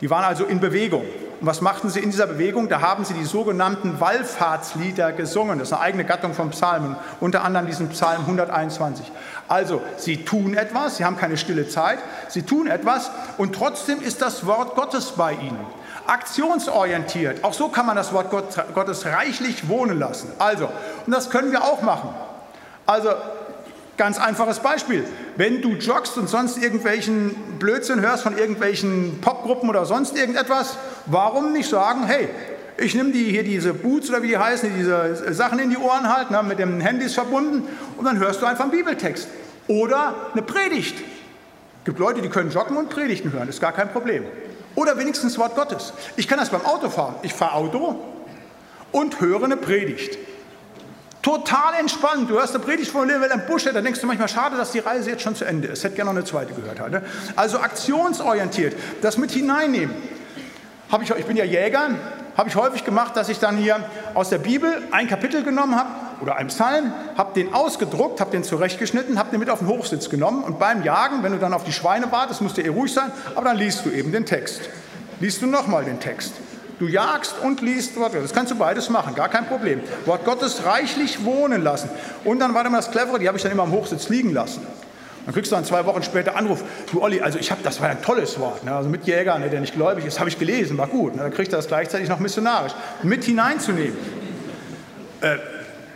Die 0.03 0.11
waren 0.11 0.25
also 0.25 0.45
in 0.45 0.61
Bewegung. 0.61 1.05
Und 1.41 1.47
was 1.47 1.61
machten 1.61 1.89
sie 1.89 2.01
in 2.01 2.11
dieser 2.11 2.27
Bewegung? 2.27 2.69
Da 2.69 2.81
haben 2.81 3.05
sie 3.05 3.15
die 3.15 3.25
sogenannten 3.25 4.01
Wallfahrtslieder 4.01 5.13
gesungen. 5.13 5.59
Das 5.59 5.69
ist 5.69 5.73
eine 5.73 5.83
eigene 5.83 6.05
Gattung 6.05 6.35
von 6.35 6.51
Psalmen, 6.51 6.97
unter 7.21 7.45
anderem 7.45 7.67
diesen 7.67 7.89
Psalm 7.91 8.23
121. 8.23 9.11
Also, 9.47 9.81
sie 9.97 10.25
tun 10.25 10.55
etwas, 10.55 10.97
sie 10.97 11.05
haben 11.05 11.17
keine 11.17 11.37
stille 11.37 11.69
Zeit, 11.69 11.99
sie 12.29 12.43
tun 12.43 12.67
etwas 12.67 13.11
und 13.39 13.55
trotzdem 13.55 14.03
ist 14.03 14.21
das 14.21 14.47
Wort 14.47 14.75
Gottes 14.75 15.13
bei 15.13 15.33
ihnen. 15.33 15.65
Aktionsorientiert, 16.07 17.45
auch 17.45 17.53
so 17.53 17.69
kann 17.69 17.87
man 17.87 17.95
das 17.95 18.13
Wort 18.13 18.31
Gottes 18.75 19.07
reichlich 19.07 19.69
wohnen 19.69 19.99
lassen. 19.99 20.31
Also, 20.39 20.69
und 21.07 21.13
das 21.13 21.31
können 21.31 21.53
wir 21.53 21.63
auch 21.63 21.83
machen. 21.83 22.11
Also, 22.85 23.11
Ganz 23.99 24.17
einfaches 24.21 24.61
Beispiel. 24.61 25.05
Wenn 25.37 25.61
du 25.61 25.73
joggst 25.73 26.17
und 26.19 26.29
sonst 26.29 26.57
irgendwelchen 26.57 27.35
Blödsinn 27.59 28.01
hörst 28.01 28.23
von 28.23 28.39
irgendwelchen 28.39 29.21
Popgruppen 29.21 29.69
oder 29.69 29.85
sonst 29.87 30.17
irgendetwas, 30.17 30.79
warum 31.07 31.53
nicht 31.53 31.69
sagen, 31.69 32.07
hey, 32.07 32.29
ich 32.77 32.95
nehme 32.95 33.11
die, 33.11 33.25
hier 33.25 33.43
diese 33.43 33.75
Boots 33.75 34.09
oder 34.09 34.23
wie 34.23 34.29
die 34.29 34.39
heißen, 34.39 34.71
diese 34.77 35.35
Sachen 35.35 35.59
in 35.59 35.71
die 35.71 35.77
Ohren 35.77 36.09
halt, 36.09 36.31
ne, 36.31 36.45
mit 36.45 36.61
den 36.61 36.81
Handys 36.81 37.15
verbunden 37.15 37.65
und 37.97 38.05
dann 38.05 38.21
hörst 38.21 38.41
du 38.41 38.47
einfach 38.47 38.63
einen 38.65 38.71
Bibeltext. 38.71 39.27
Oder 39.67 40.15
eine 40.33 40.43
Predigt. 40.43 40.97
Es 40.97 41.85
gibt 41.85 41.99
Leute, 41.99 42.23
die 42.23 42.29
können 42.29 42.53
joggen 42.53 42.77
und 42.77 42.91
Predigten 42.91 43.33
hören, 43.33 43.49
ist 43.49 43.61
gar 43.61 43.73
kein 43.73 43.91
Problem. 43.91 44.25
Oder 44.77 44.97
wenigstens 44.97 45.37
Wort 45.39 45.57
Gottes. 45.57 45.93
Ich 46.15 46.29
kann 46.29 46.39
das 46.39 46.51
beim 46.51 46.65
Autofahren. 46.65 47.17
Ich 47.23 47.35
fahre 47.35 47.55
Auto 47.55 48.01
und 48.93 49.21
höre 49.21 49.43
eine 49.43 49.57
Predigt. 49.57 50.17
Total 51.29 51.75
entspannt. 51.79 52.31
Du 52.31 52.37
hörst 52.37 52.55
eine 52.55 52.65
Predigt 52.65 52.91
von 52.91 53.07
Wilhelm 53.07 53.43
Busche, 53.47 53.71
da 53.71 53.83
denkst 53.83 54.01
du 54.01 54.07
manchmal, 54.07 54.31
schade, 54.31 54.57
dass 54.57 54.73
die 54.73 54.79
Reise 54.79 55.11
jetzt 55.11 55.23
schon 55.23 55.35
zu 55.35 55.45
Ende 55.45 55.69
ist. 55.69 55.85
Hätte 55.85 55.97
gerne 55.97 56.11
noch 56.11 56.17
eine 56.17 56.25
zweite 56.25 56.55
gehört. 56.55 56.81
Halt, 56.81 56.91
ne? 56.91 57.03
Also 57.37 57.59
aktionsorientiert, 57.61 58.75
das 59.03 59.19
mit 59.19 59.31
hineinnehmen. 59.33 59.95
Hab 60.91 61.03
ich, 61.03 61.11
ich 61.11 61.27
bin 61.27 61.37
ja 61.37 61.45
Jäger, 61.45 61.91
habe 62.35 62.49
ich 62.49 62.57
häufig 62.57 62.83
gemacht, 62.83 63.15
dass 63.15 63.29
ich 63.29 63.39
dann 63.39 63.59
hier 63.59 63.79
aus 64.15 64.31
der 64.31 64.39
Bibel 64.39 64.81
ein 64.91 65.07
Kapitel 65.07 65.43
genommen 65.43 65.77
habe 65.77 65.91
oder 66.23 66.37
einen 66.37 66.49
Psalm, 66.49 66.95
habe 67.19 67.35
den 67.35 67.53
ausgedruckt, 67.53 68.23
habe 68.23 68.31
den 68.31 68.43
zurechtgeschnitten, 68.43 69.19
habe 69.19 69.31
den 69.31 69.41
mit 69.41 69.51
auf 69.51 69.59
den 69.59 69.69
Hochsitz 69.69 70.09
genommen 70.09 70.43
und 70.45 70.59
beim 70.59 70.83
Jagen, 70.83 71.23
wenn 71.23 71.33
du 71.33 71.39
dann 71.39 71.53
auf 71.53 71.65
die 71.65 71.75
Schweine 71.75 72.11
wartest, 72.11 72.41
musst 72.41 72.57
du 72.57 72.63
eh 72.63 72.69
ruhig 72.69 72.95
sein, 72.95 73.13
aber 73.35 73.45
dann 73.45 73.59
liest 73.59 73.85
du 73.85 73.91
eben 73.91 74.13
den 74.13 74.25
Text. 74.25 74.63
Liest 75.21 75.43
du 75.43 75.47
nochmal 75.47 75.85
den 75.85 76.01
Text. 76.01 76.33
Du 76.79 76.87
jagst 76.87 77.35
und 77.43 77.61
liest 77.61 77.97
Wort 77.97 78.13
Gottes. 78.13 78.31
Das 78.31 78.37
kannst 78.37 78.53
du 78.53 78.57
beides 78.57 78.89
machen, 78.89 79.15
gar 79.15 79.29
kein 79.29 79.47
Problem. 79.47 79.81
Wort 80.05 80.25
Gottes 80.25 80.65
reichlich 80.65 81.25
wohnen 81.25 81.63
lassen. 81.63 81.91
Und 82.25 82.39
dann 82.39 82.55
war 82.55 82.63
dann 82.63 82.73
das 82.73 82.91
Clevere, 82.91 83.19
die 83.19 83.27
habe 83.27 83.37
ich 83.37 83.43
dann 83.43 83.53
immer 83.53 83.65
am 83.65 83.73
Hochsitz 83.73 84.09
liegen 84.09 84.33
lassen. 84.33 84.65
Dann 85.25 85.35
kriegst 85.35 85.51
du 85.51 85.57
dann 85.57 85.65
zwei 85.65 85.85
Wochen 85.85 86.03
später 86.03 86.37
Anruf, 86.37 86.65
du 86.91 87.03
Olli, 87.03 87.21
also 87.21 87.39
ich 87.39 87.51
habe, 87.51 87.63
das 87.63 87.81
war 87.83 87.91
ein 87.91 88.01
tolles 88.01 88.39
Wort, 88.41 88.65
ne? 88.65 88.75
also 88.75 88.89
mit 88.89 89.05
Jäger, 89.07 89.39
ne, 89.39 89.51
der 89.51 89.61
nicht 89.61 89.75
gläubig 89.75 90.07
ist, 90.07 90.21
habe 90.21 90.31
ich 90.31 90.39
gelesen, 90.39 90.79
war 90.79 90.87
gut. 90.87 91.17
Ne? 91.17 91.23
Dann 91.23 91.35
kriegt 91.35 91.53
er 91.53 91.59
das 91.59 91.69
gleichzeitig 91.69 92.09
noch 92.09 92.19
missionarisch 92.19 92.73
mit 93.03 93.25
hineinzunehmen. 93.25 93.95
Äh, 95.21 95.37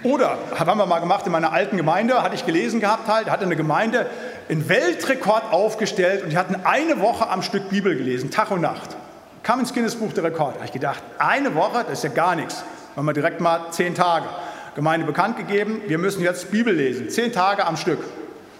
oder, 0.03 0.37
haben 0.59 0.79
wir 0.79 0.85
mal 0.85 0.99
gemacht 0.99 1.25
in 1.25 1.33
meiner 1.33 1.53
alten 1.53 1.77
Gemeinde, 1.77 2.23
hatte 2.23 2.35
ich 2.35 2.45
gelesen 2.45 2.81
gehabt 2.81 3.09
halt, 3.09 3.31
hatte 3.31 3.45
eine 3.45 3.57
Gemeinde 3.57 4.07
einen 4.49 4.69
Weltrekord 4.69 5.53
aufgestellt 5.53 6.25
und 6.25 6.31
die 6.31 6.37
hatten 6.37 6.57
eine 6.65 7.01
Woche 7.01 7.29
am 7.29 7.43
Stück 7.43 7.71
Bibel 7.71 7.97
gelesen, 7.97 8.31
Tag 8.31 8.51
und 8.51 8.61
Nacht. 8.61 8.97
Kam 9.43 9.59
ins 9.59 9.75
Guinness 9.75 9.97
Buch 9.97 10.13
der 10.13 10.25
Rekorde. 10.25 10.53
Da 10.53 10.59
habe 10.59 10.67
ich 10.67 10.73
gedacht, 10.73 11.03
eine 11.19 11.55
Woche, 11.55 11.85
das 11.85 11.99
ist 11.99 12.05
ja 12.05 12.11
gar 12.11 12.37
nichts. 12.37 12.63
Machen 12.95 13.07
wir 13.07 13.13
direkt 13.13 13.41
mal 13.41 13.71
zehn 13.71 13.95
Tage. 13.95 14.27
Gemeinde 14.75 15.05
bekannt 15.05 15.37
gegeben, 15.37 15.83
wir 15.87 15.99
müssen 15.99 16.23
jetzt 16.23 16.51
Bibel 16.51 16.73
lesen. 16.73 17.11
Zehn 17.11 17.33
Tage 17.33 17.67
am 17.67 17.77
Stück. 17.77 17.99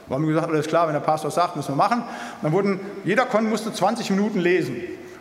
Wir 0.09 0.17
haben 0.17 0.27
gesagt, 0.27 0.49
alles 0.49 0.67
klar, 0.67 0.89
wenn 0.89 0.95
der 0.95 1.01
Pastor 1.01 1.31
sagt, 1.31 1.57
müssen 1.57 1.73
wir 1.73 1.77
machen. 1.77 2.01
Und 2.01 2.43
dann 2.43 2.53
wurden, 2.53 2.81
jeder 3.05 3.27
musste 3.43 3.73
20 3.73 4.11
Minuten 4.11 4.41
lesen 4.41 4.77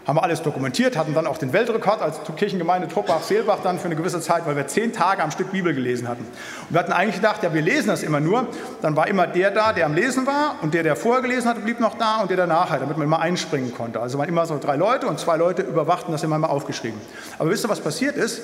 haben 0.07 0.15
wir 0.15 0.23
alles 0.23 0.41
dokumentiert, 0.41 0.97
hatten 0.97 1.13
dann 1.13 1.27
auch 1.27 1.37
den 1.37 1.53
Weltrekord 1.53 2.01
als 2.01 2.19
Kirchengemeinde 2.35 2.87
Truppach-Seelbach 2.87 3.59
dann 3.63 3.77
für 3.77 3.85
eine 3.85 3.95
gewisse 3.95 4.19
Zeit, 4.19 4.45
weil 4.47 4.55
wir 4.55 4.65
zehn 4.67 4.93
Tage 4.93 5.21
am 5.21 5.29
Stück 5.29 5.51
Bibel 5.51 5.73
gelesen 5.73 6.07
hatten. 6.07 6.23
Und 6.23 6.71
wir 6.71 6.79
hatten 6.79 6.91
eigentlich 6.91 7.17
gedacht, 7.17 7.43
ja, 7.43 7.53
wir 7.53 7.61
lesen 7.61 7.87
das 7.87 8.01
immer 8.01 8.19
nur. 8.19 8.47
Dann 8.81 8.95
war 8.95 9.07
immer 9.07 9.27
der 9.27 9.51
da, 9.51 9.73
der 9.73 9.85
am 9.85 9.93
Lesen 9.93 10.25
war 10.25 10.55
und 10.61 10.73
der, 10.73 10.83
der 10.83 10.95
vorher 10.95 11.21
gelesen 11.21 11.47
hatte, 11.47 11.61
blieb 11.61 11.79
noch 11.79 11.97
da 11.97 12.21
und 12.21 12.31
der 12.31 12.37
danach, 12.37 12.71
damit 12.71 12.97
man 12.97 13.05
immer 13.05 13.19
einspringen 13.19 13.73
konnte. 13.73 13.99
Also 13.99 14.17
waren 14.17 14.27
immer 14.27 14.45
so 14.45 14.57
drei 14.59 14.75
Leute 14.75 15.05
und 15.07 15.19
zwei 15.19 15.37
Leute 15.37 15.61
überwachten 15.61 16.11
das 16.11 16.23
immer 16.23 16.39
mal 16.39 16.47
aufgeschrieben. 16.47 16.99
Aber 17.37 17.51
wisst 17.51 17.65
ihr, 17.65 17.69
was 17.69 17.79
passiert 17.79 18.15
ist? 18.15 18.41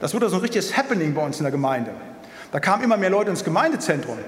Das 0.00 0.14
wurde 0.14 0.28
so 0.28 0.36
ein 0.36 0.42
richtiges 0.42 0.76
Happening 0.76 1.14
bei 1.14 1.24
uns 1.24 1.38
in 1.38 1.44
der 1.44 1.52
Gemeinde. 1.52 1.90
Da 2.52 2.60
kamen 2.60 2.84
immer 2.84 2.96
mehr 2.96 3.10
Leute 3.10 3.30
ins 3.30 3.44
Gemeindezentrum. 3.44 4.18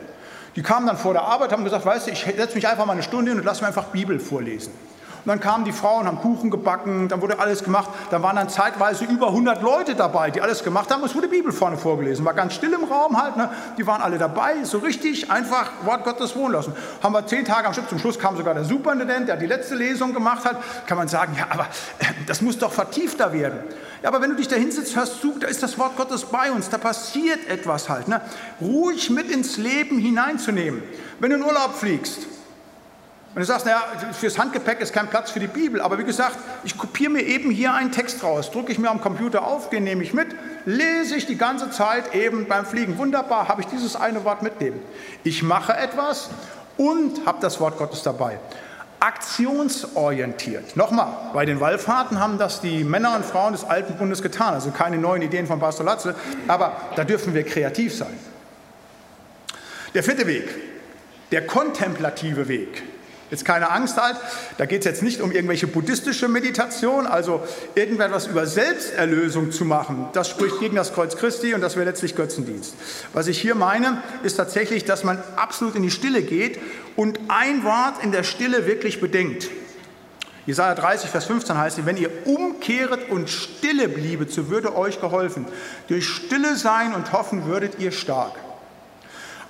Die 0.56 0.62
kamen 0.62 0.87
dann 0.87 0.96
vor 0.96 1.12
der 1.12 1.22
Arbeit, 1.22 1.52
haben 1.52 1.64
gesagt, 1.64 1.87
weißt 1.87 2.08
du, 2.08 2.10
ich 2.10 2.25
setze 2.25 2.54
mich 2.54 2.66
einfach 2.66 2.87
mal 2.87 2.94
eine 2.94 3.02
Stunde 3.02 3.30
hin 3.30 3.38
und 3.38 3.44
lass 3.44 3.60
mir 3.60 3.68
einfach 3.68 3.87
Bibel 3.87 4.18
vorlesen. 4.18 4.72
Und 5.24 5.28
dann 5.28 5.40
kamen 5.40 5.64
die 5.64 5.72
Frauen, 5.72 6.06
haben 6.06 6.18
Kuchen 6.18 6.50
gebacken, 6.50 7.08
dann 7.08 7.20
wurde 7.20 7.38
alles 7.38 7.62
gemacht. 7.62 7.90
Da 8.10 8.22
waren 8.22 8.36
dann 8.36 8.48
zeitweise 8.48 9.04
über 9.04 9.28
100 9.28 9.62
Leute 9.62 9.94
dabei, 9.94 10.30
die 10.30 10.40
alles 10.40 10.64
gemacht 10.64 10.90
haben. 10.90 11.04
Es 11.04 11.14
wurde 11.14 11.28
Bibel 11.28 11.52
vorne 11.52 11.76
vorgelesen. 11.76 12.24
War 12.24 12.34
ganz 12.34 12.54
still 12.54 12.72
im 12.72 12.84
Raum 12.84 13.20
halt. 13.22 13.36
Ne? 13.36 13.50
Die 13.76 13.86
waren 13.86 14.00
alle 14.00 14.16
dabei, 14.16 14.64
so 14.64 14.78
richtig 14.78 15.30
einfach 15.30 15.70
Wort 15.84 16.04
Gottes 16.04 16.34
wohnen 16.34 16.54
lassen. 16.54 16.72
Haben 17.02 17.12
wir 17.12 17.26
zehn 17.26 17.44
Tage 17.44 17.66
am 17.66 17.74
Stück. 17.74 17.88
Zum 17.88 17.98
Schluss 17.98 18.18
kam 18.18 18.36
sogar 18.36 18.54
der 18.54 18.64
Superintendent, 18.64 19.28
der 19.28 19.36
die 19.36 19.46
letzte 19.46 19.74
Lesung 19.74 20.14
gemacht 20.14 20.44
hat. 20.44 20.56
Kann 20.86 20.96
man 20.96 21.08
sagen, 21.08 21.34
ja, 21.36 21.46
aber 21.50 21.64
äh, 21.98 22.04
das 22.26 22.40
muss 22.40 22.58
doch 22.58 22.72
vertiefter 22.72 23.32
werden. 23.32 23.60
Ja, 24.02 24.08
aber 24.08 24.22
wenn 24.22 24.30
du 24.30 24.36
dich 24.36 24.48
da 24.48 24.56
hinsitzt, 24.56 24.96
hörst 24.96 25.22
du, 25.22 25.38
da 25.38 25.46
ist 25.46 25.62
das 25.62 25.78
Wort 25.78 25.96
Gottes 25.96 26.24
bei 26.24 26.50
uns, 26.50 26.70
da 26.70 26.78
passiert 26.78 27.46
etwas 27.48 27.90
halt. 27.90 28.08
Ne? 28.08 28.22
Ruhig 28.60 29.10
mit 29.10 29.30
ins 29.30 29.58
Leben 29.58 29.98
hineinzunehmen. 29.98 30.82
Wenn 31.18 31.30
du 31.30 31.36
in 31.36 31.42
Urlaub 31.42 31.74
fliegst, 31.74 32.26
und 33.32 33.38
du 33.40 33.44
sagst, 33.44 33.64
naja, 33.64 33.84
fürs 34.12 34.38
Handgepäck 34.38 34.80
ist 34.80 34.92
kein 34.92 35.06
Platz 35.06 35.30
für 35.30 35.38
die 35.38 35.46
Bibel, 35.46 35.80
aber 35.80 35.99
wie 35.99 36.04
gesagt, 36.04 36.37
ich 36.64 36.76
kopiere 36.76 37.10
mir 37.10 37.22
eben 37.22 37.52
hier 37.52 37.72
einen 37.72 37.92
Text 37.92 38.25
raus, 38.25 38.50
drücke 38.50 38.72
ich 38.72 38.78
mir 38.78 38.90
am 38.90 39.00
Computer 39.00 39.46
auf, 39.46 39.70
den 39.70 39.84
nehme 39.84 40.02
ich 40.02 40.12
mit, 40.12 40.34
lese 40.64 41.14
ich 41.14 41.26
die 41.26 41.38
ganze 41.38 41.70
Zeit 41.70 42.12
eben 42.12 42.49
beim 42.49 42.66
Fliegen. 42.66 42.99
Wunderbar, 42.99 43.46
habe 43.46 43.60
ich 43.60 43.68
dieses 43.68 43.94
eine 43.94 44.25
Wort 44.25 44.42
mitnehmen. 44.42 44.80
Ich 45.22 45.44
mache 45.44 45.76
etwas 45.76 46.30
und 46.76 47.25
habe 47.25 47.38
das 47.40 47.60
Wort 47.60 47.78
Gottes 47.78 48.02
dabei. 48.02 48.40
Aktionsorientiert. 48.99 50.76
Nochmal, 50.76 51.12
bei 51.32 51.46
den 51.46 51.60
Wallfahrten 51.60 52.18
haben 52.18 52.37
das 52.37 52.60
die 52.60 52.82
Männer 52.82 53.14
und 53.14 53.25
Frauen 53.25 53.52
des 53.52 53.62
Alten 53.62 53.94
Bundes 53.94 54.22
getan, 54.22 54.54
also 54.54 54.72
keine 54.72 54.99
neuen 54.99 55.22
Ideen 55.22 55.46
von 55.46 55.60
Pastor 55.60 55.87
Latze, 55.87 56.16
aber 56.49 56.76
da 56.96 57.04
dürfen 57.04 57.32
wir 57.32 57.44
kreativ 57.44 57.96
sein. 57.96 58.18
Der 59.94 60.02
vierte 60.02 60.26
Weg, 60.26 60.49
der 61.30 61.46
kontemplative 61.46 62.49
Weg. 62.49 62.82
Jetzt 63.30 63.44
keine 63.44 63.70
Angst 63.70 63.96
halt, 63.96 64.16
da 64.58 64.66
geht 64.66 64.80
es 64.80 64.87
jetzt 64.87 65.02
nicht 65.02 65.20
um 65.20 65.30
irgendwelche 65.30 65.68
buddhistische 65.68 66.26
Meditation, 66.26 67.06
also 67.06 67.42
irgendetwas 67.76 68.26
über 68.26 68.46
Selbsterlösung 68.46 69.52
zu 69.52 69.64
machen. 69.64 70.08
Das 70.12 70.28
spricht 70.28 70.58
gegen 70.58 70.75
das 70.75 70.92
Kreuz 70.92 71.16
Christi 71.16 71.54
und 71.54 71.60
das 71.60 71.76
wäre 71.76 71.87
letztlich 71.87 72.16
Götzendienst. 72.16 72.75
Was 73.12 73.28
ich 73.28 73.40
hier 73.40 73.54
meine, 73.54 74.02
ist 74.25 74.37
tatsächlich, 74.37 74.84
dass 74.84 75.04
man 75.04 75.22
absolut 75.37 75.76
in 75.76 75.82
die 75.82 75.92
Stille 75.92 76.22
geht 76.22 76.58
und 76.96 77.20
ein 77.28 77.62
Wort 77.62 78.02
in 78.02 78.10
der 78.10 78.25
Stille 78.25 78.66
wirklich 78.66 79.00
bedenkt. 79.00 79.49
Jesaja 80.46 80.75
30, 80.75 81.10
Vers 81.10 81.26
15 81.26 81.56
heißt, 81.56 81.87
wenn 81.87 81.96
ihr 81.96 82.10
umkehret 82.26 83.10
und 83.10 83.30
stille 83.30 83.88
bliebe, 83.88 84.26
so 84.28 84.49
würde 84.49 84.75
euch 84.75 85.00
geholfen. 85.00 85.46
Durch 85.87 86.08
Stille 86.08 86.56
sein 86.56 86.94
und 86.94 87.12
hoffen 87.12 87.46
würdet 87.46 87.78
ihr 87.78 87.92
stark. 87.92 88.32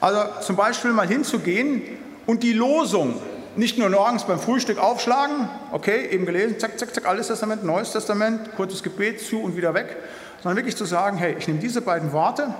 Also 0.00 0.20
zum 0.42 0.56
Beispiel 0.56 0.92
mal 0.92 1.06
hinzugehen 1.06 1.82
und 2.26 2.42
die 2.42 2.52
Losung 2.52 3.20
nicht 3.60 3.78
nur 3.78 3.90
morgens 3.90 4.24
beim 4.24 4.40
Frühstück 4.40 4.78
aufschlagen, 4.78 5.48
okay, 5.70 6.08
eben 6.08 6.26
gelesen, 6.26 6.58
zack, 6.58 6.78
zack, 6.78 6.94
zack, 6.94 7.06
Altes 7.06 7.28
Testament, 7.28 7.62
Neues 7.62 7.92
Testament, 7.92 8.56
kurzes 8.56 8.82
Gebet 8.82 9.20
zu 9.20 9.40
und 9.40 9.56
wieder 9.56 9.74
weg, 9.74 9.96
sondern 10.42 10.56
wirklich 10.56 10.76
zu 10.76 10.86
sagen, 10.86 11.18
hey, 11.18 11.36
ich 11.38 11.46
nehme 11.46 11.60
diese 11.60 11.82
beiden 11.82 12.12
Worte 12.12 12.52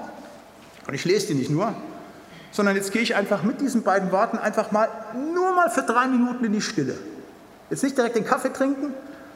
und 0.87 0.95
ich 0.95 1.05
lese 1.07 1.29
die 1.29 1.35
nicht 1.35 1.51
nur, 1.51 1.75
sondern 2.53 2.77
jetzt 2.77 2.93
gehe 2.93 3.01
ich 3.01 3.17
einfach 3.17 3.43
mit 3.43 3.63
diesen 3.63 3.83
beiden 3.83 4.13
Worten 4.13 4.37
einfach 4.37 4.73
mal 4.73 4.89
nur 5.33 5.55
mal 5.55 5.71
für 5.71 5.83
drei 5.83 6.07
Minuten 6.07 6.45
in 6.45 6.53
die 6.53 6.61
Stille. 6.61 6.99
Jetzt 7.71 7.83
nicht 7.83 7.97
direkt 7.97 8.17
den 8.17 8.27
Kaffee 8.27 8.53
trinken, 8.53 8.93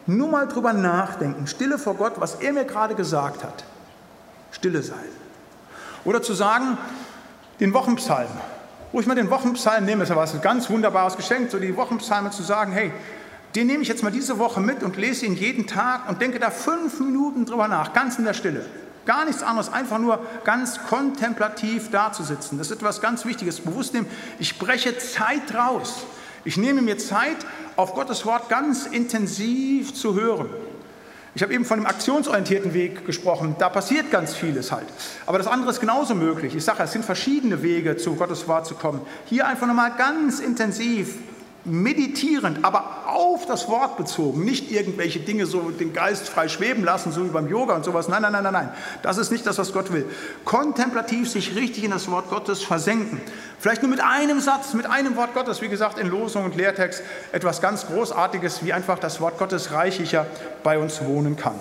nur 0.06 0.28
mal 0.28 0.46
drüber 0.46 0.74
nachdenken, 0.74 1.46
Stille 1.46 1.78
vor 1.78 1.94
Gott, 1.94 2.14
was 2.18 2.34
er 2.36 2.52
mir 2.52 2.66
gerade 2.66 2.94
gesagt 2.94 3.42
hat. 3.42 3.64
Stille 4.50 4.82
sein. 4.82 4.98
Oder 6.04 6.20
zu 6.20 6.34
sagen, 6.34 6.76
den 7.58 7.72
Wochenpsalm, 7.72 8.28
wo 8.94 9.00
ich 9.00 9.08
mal 9.08 9.16
den 9.16 9.28
Wochenpsalm 9.28 9.84
nehme, 9.86 10.04
ist 10.04 10.10
ja 10.10 10.14
was 10.14 10.34
ein 10.34 10.40
ganz 10.40 10.70
wunderbares 10.70 11.16
Geschenk, 11.16 11.50
so 11.50 11.58
die 11.58 11.76
Wochenpsalme 11.76 12.30
zu 12.30 12.44
sagen, 12.44 12.70
hey, 12.70 12.92
den 13.56 13.66
nehme 13.66 13.82
ich 13.82 13.88
jetzt 13.88 14.04
mal 14.04 14.12
diese 14.12 14.38
Woche 14.38 14.60
mit 14.60 14.84
und 14.84 14.96
lese 14.96 15.26
ihn 15.26 15.34
jeden 15.34 15.66
Tag 15.66 16.08
und 16.08 16.22
denke 16.22 16.38
da 16.38 16.52
fünf 16.52 17.00
Minuten 17.00 17.44
drüber 17.44 17.66
nach, 17.66 17.92
ganz 17.92 18.18
in 18.20 18.24
der 18.24 18.34
Stille. 18.34 18.64
Gar 19.04 19.24
nichts 19.24 19.42
anderes, 19.42 19.72
einfach 19.72 19.98
nur 19.98 20.20
ganz 20.44 20.78
kontemplativ 20.84 21.90
dazusitzen. 21.90 22.56
Das 22.56 22.70
ist 22.70 22.76
etwas 22.76 23.00
ganz 23.00 23.24
Wichtiges. 23.24 23.62
Bewusst 23.62 23.94
nehmen, 23.94 24.06
ich 24.38 24.60
breche 24.60 24.96
Zeit 24.96 25.52
raus. 25.52 26.06
Ich 26.44 26.56
nehme 26.56 26.80
mir 26.80 26.96
Zeit, 26.96 27.38
auf 27.74 27.94
Gottes 27.94 28.24
Wort 28.24 28.48
ganz 28.48 28.86
intensiv 28.86 29.92
zu 29.92 30.14
hören. 30.14 30.50
Ich 31.36 31.42
habe 31.42 31.52
eben 31.52 31.64
von 31.64 31.80
dem 31.80 31.86
aktionsorientierten 31.86 32.74
Weg 32.74 33.04
gesprochen. 33.06 33.56
Da 33.58 33.68
passiert 33.68 34.12
ganz 34.12 34.34
vieles 34.34 34.70
halt. 34.70 34.86
Aber 35.26 35.38
das 35.38 35.48
andere 35.48 35.70
ist 35.70 35.80
genauso 35.80 36.14
möglich. 36.14 36.54
Ich 36.54 36.64
sage, 36.64 36.84
es 36.84 36.92
sind 36.92 37.04
verschiedene 37.04 37.62
Wege, 37.62 37.96
zu 37.96 38.14
Gottes 38.14 38.46
Wort 38.46 38.66
zu 38.66 38.76
kommen. 38.76 39.00
Hier 39.26 39.48
einfach 39.48 39.66
nochmal 39.66 39.92
ganz 39.98 40.38
intensiv 40.38 41.16
meditierend, 41.64 42.64
aber 42.64 43.03
auf 43.14 43.46
das 43.46 43.68
Wort 43.68 43.96
bezogen, 43.96 44.44
nicht 44.44 44.70
irgendwelche 44.70 45.20
Dinge 45.20 45.46
so 45.46 45.70
den 45.70 45.92
Geist 45.92 46.28
frei 46.28 46.48
schweben 46.48 46.84
lassen, 46.84 47.12
so 47.12 47.24
wie 47.24 47.28
beim 47.28 47.48
Yoga 47.48 47.74
und 47.74 47.84
sowas. 47.84 48.08
Nein, 48.08 48.22
nein, 48.22 48.32
nein, 48.32 48.42
nein, 48.42 48.52
nein. 48.52 48.70
Das 49.02 49.18
ist 49.18 49.30
nicht 49.30 49.46
das, 49.46 49.58
was 49.58 49.72
Gott 49.72 49.92
will. 49.92 50.04
Kontemplativ 50.44 51.30
sich 51.30 51.54
richtig 51.54 51.84
in 51.84 51.92
das 51.92 52.10
Wort 52.10 52.28
Gottes 52.28 52.62
versenken. 52.62 53.20
Vielleicht 53.58 53.82
nur 53.82 53.90
mit 53.90 54.00
einem 54.00 54.40
Satz, 54.40 54.74
mit 54.74 54.86
einem 54.86 55.16
Wort 55.16 55.32
Gottes, 55.34 55.62
wie 55.62 55.68
gesagt, 55.68 55.98
in 55.98 56.08
Losung 56.08 56.44
und 56.44 56.56
Lehrtext, 56.56 57.02
etwas 57.32 57.60
ganz 57.60 57.86
Großartiges, 57.86 58.64
wie 58.64 58.72
einfach 58.72 58.98
das 58.98 59.20
Wort 59.20 59.38
Gottes 59.38 59.72
reichlicher 59.72 60.26
bei 60.62 60.78
uns 60.78 61.04
wohnen 61.04 61.36
kann. 61.36 61.58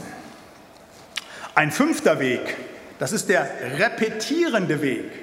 Ein 1.55 1.71
fünfter 1.71 2.19
Weg, 2.19 2.57
das 2.99 3.11
ist 3.11 3.29
der 3.29 3.47
repetierende 3.77 4.81
Weg. 4.81 5.22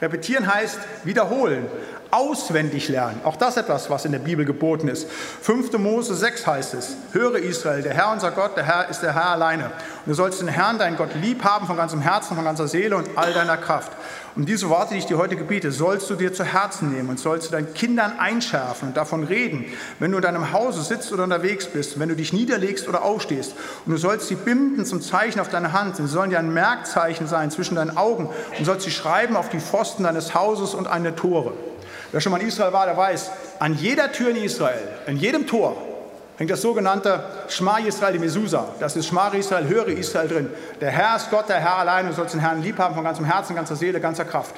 Repetieren 0.00 0.52
heißt 0.52 0.78
wiederholen 1.04 1.66
auswendig 2.10 2.88
lernen. 2.88 3.20
Auch 3.24 3.36
das 3.36 3.56
etwas, 3.56 3.90
was 3.90 4.04
in 4.04 4.12
der 4.12 4.18
Bibel 4.18 4.44
geboten 4.44 4.88
ist. 4.88 5.10
5. 5.10 5.72
Mose 5.78 6.14
6 6.14 6.46
heißt 6.46 6.74
es, 6.74 6.96
höre 7.12 7.36
Israel, 7.36 7.82
der 7.82 7.94
Herr 7.94 8.12
unser 8.12 8.30
Gott, 8.30 8.56
der 8.56 8.64
Herr 8.64 8.88
ist 8.88 9.00
der 9.00 9.14
Herr 9.14 9.30
alleine. 9.30 9.64
Und 9.64 10.06
du 10.06 10.14
sollst 10.14 10.40
den 10.40 10.48
Herrn, 10.48 10.78
deinen 10.78 10.96
Gott, 10.96 11.10
lieb 11.14 11.44
haben 11.44 11.66
von 11.66 11.76
ganzem 11.76 12.00
Herzen, 12.00 12.34
von 12.34 12.44
ganzer 12.44 12.68
Seele 12.68 12.96
und 12.96 13.10
all 13.16 13.32
deiner 13.32 13.56
Kraft. 13.56 13.92
Und 14.36 14.48
diese 14.48 14.68
Worte, 14.68 14.94
die 14.94 15.00
ich 15.00 15.06
dir 15.06 15.18
heute 15.18 15.36
gebiete, 15.36 15.72
sollst 15.72 16.08
du 16.10 16.14
dir 16.14 16.32
zu 16.32 16.44
Herzen 16.44 16.92
nehmen 16.92 17.08
und 17.08 17.18
sollst 17.18 17.48
du 17.48 17.52
deinen 17.52 17.74
Kindern 17.74 18.18
einschärfen 18.18 18.88
und 18.88 18.96
davon 18.96 19.24
reden, 19.24 19.64
wenn 19.98 20.10
du 20.10 20.18
in 20.18 20.22
deinem 20.22 20.52
Hause 20.52 20.82
sitzt 20.82 21.12
oder 21.12 21.24
unterwegs 21.24 21.66
bist, 21.66 21.98
wenn 21.98 22.08
du 22.08 22.16
dich 22.16 22.32
niederlegst 22.32 22.88
oder 22.88 23.02
aufstehst. 23.02 23.54
Und 23.84 23.92
du 23.92 23.98
sollst 23.98 24.28
sie 24.28 24.36
binden 24.36 24.84
zum 24.84 25.00
Zeichen 25.00 25.40
auf 25.40 25.48
deine 25.48 25.72
Hand. 25.72 25.96
Sie 25.96 26.06
sollen 26.06 26.30
dir 26.30 26.38
ein 26.38 26.52
Merkzeichen 26.52 27.26
sein 27.26 27.50
zwischen 27.50 27.74
deinen 27.74 27.96
Augen 27.96 28.28
und 28.58 28.64
sollst 28.64 28.84
sie 28.84 28.90
schreiben 28.90 29.36
auf 29.36 29.48
die 29.48 29.60
Pfosten 29.60 30.04
deines 30.04 30.34
Hauses 30.34 30.74
und 30.74 30.86
an 30.86 31.04
die 31.04 31.12
Tore. 31.12 31.52
Wer 32.12 32.20
schon 32.20 32.32
mal 32.32 32.40
in 32.40 32.48
Israel 32.48 32.72
war, 32.72 32.86
der 32.86 32.96
weiß, 32.96 33.30
an 33.58 33.74
jeder 33.74 34.12
Tür 34.12 34.30
in 34.30 34.36
Israel, 34.36 34.88
in 35.06 35.16
jedem 35.16 35.46
Tor, 35.46 35.76
hängt 36.38 36.50
das 36.50 36.62
sogenannte 36.62 37.22
Schma 37.48 37.78
Israel, 37.78 38.12
die 38.12 38.18
Mesusa. 38.20 38.68
Das 38.80 38.96
ist 38.96 39.08
Schma 39.08 39.28
Israel, 39.28 39.68
höre 39.68 39.88
Israel 39.88 40.28
drin. 40.28 40.50
Der 40.80 40.90
Herr 40.90 41.16
ist 41.16 41.30
Gott, 41.30 41.48
der 41.48 41.60
Herr 41.60 41.76
allein. 41.76 42.06
Du 42.06 42.14
sollst 42.14 42.32
den 42.32 42.40
Herrn 42.40 42.62
lieb 42.62 42.78
haben 42.78 42.94
von 42.94 43.04
ganzem 43.04 43.24
Herzen, 43.24 43.56
ganzer 43.56 43.76
Seele, 43.76 44.00
ganzer 44.00 44.24
Kraft. 44.24 44.54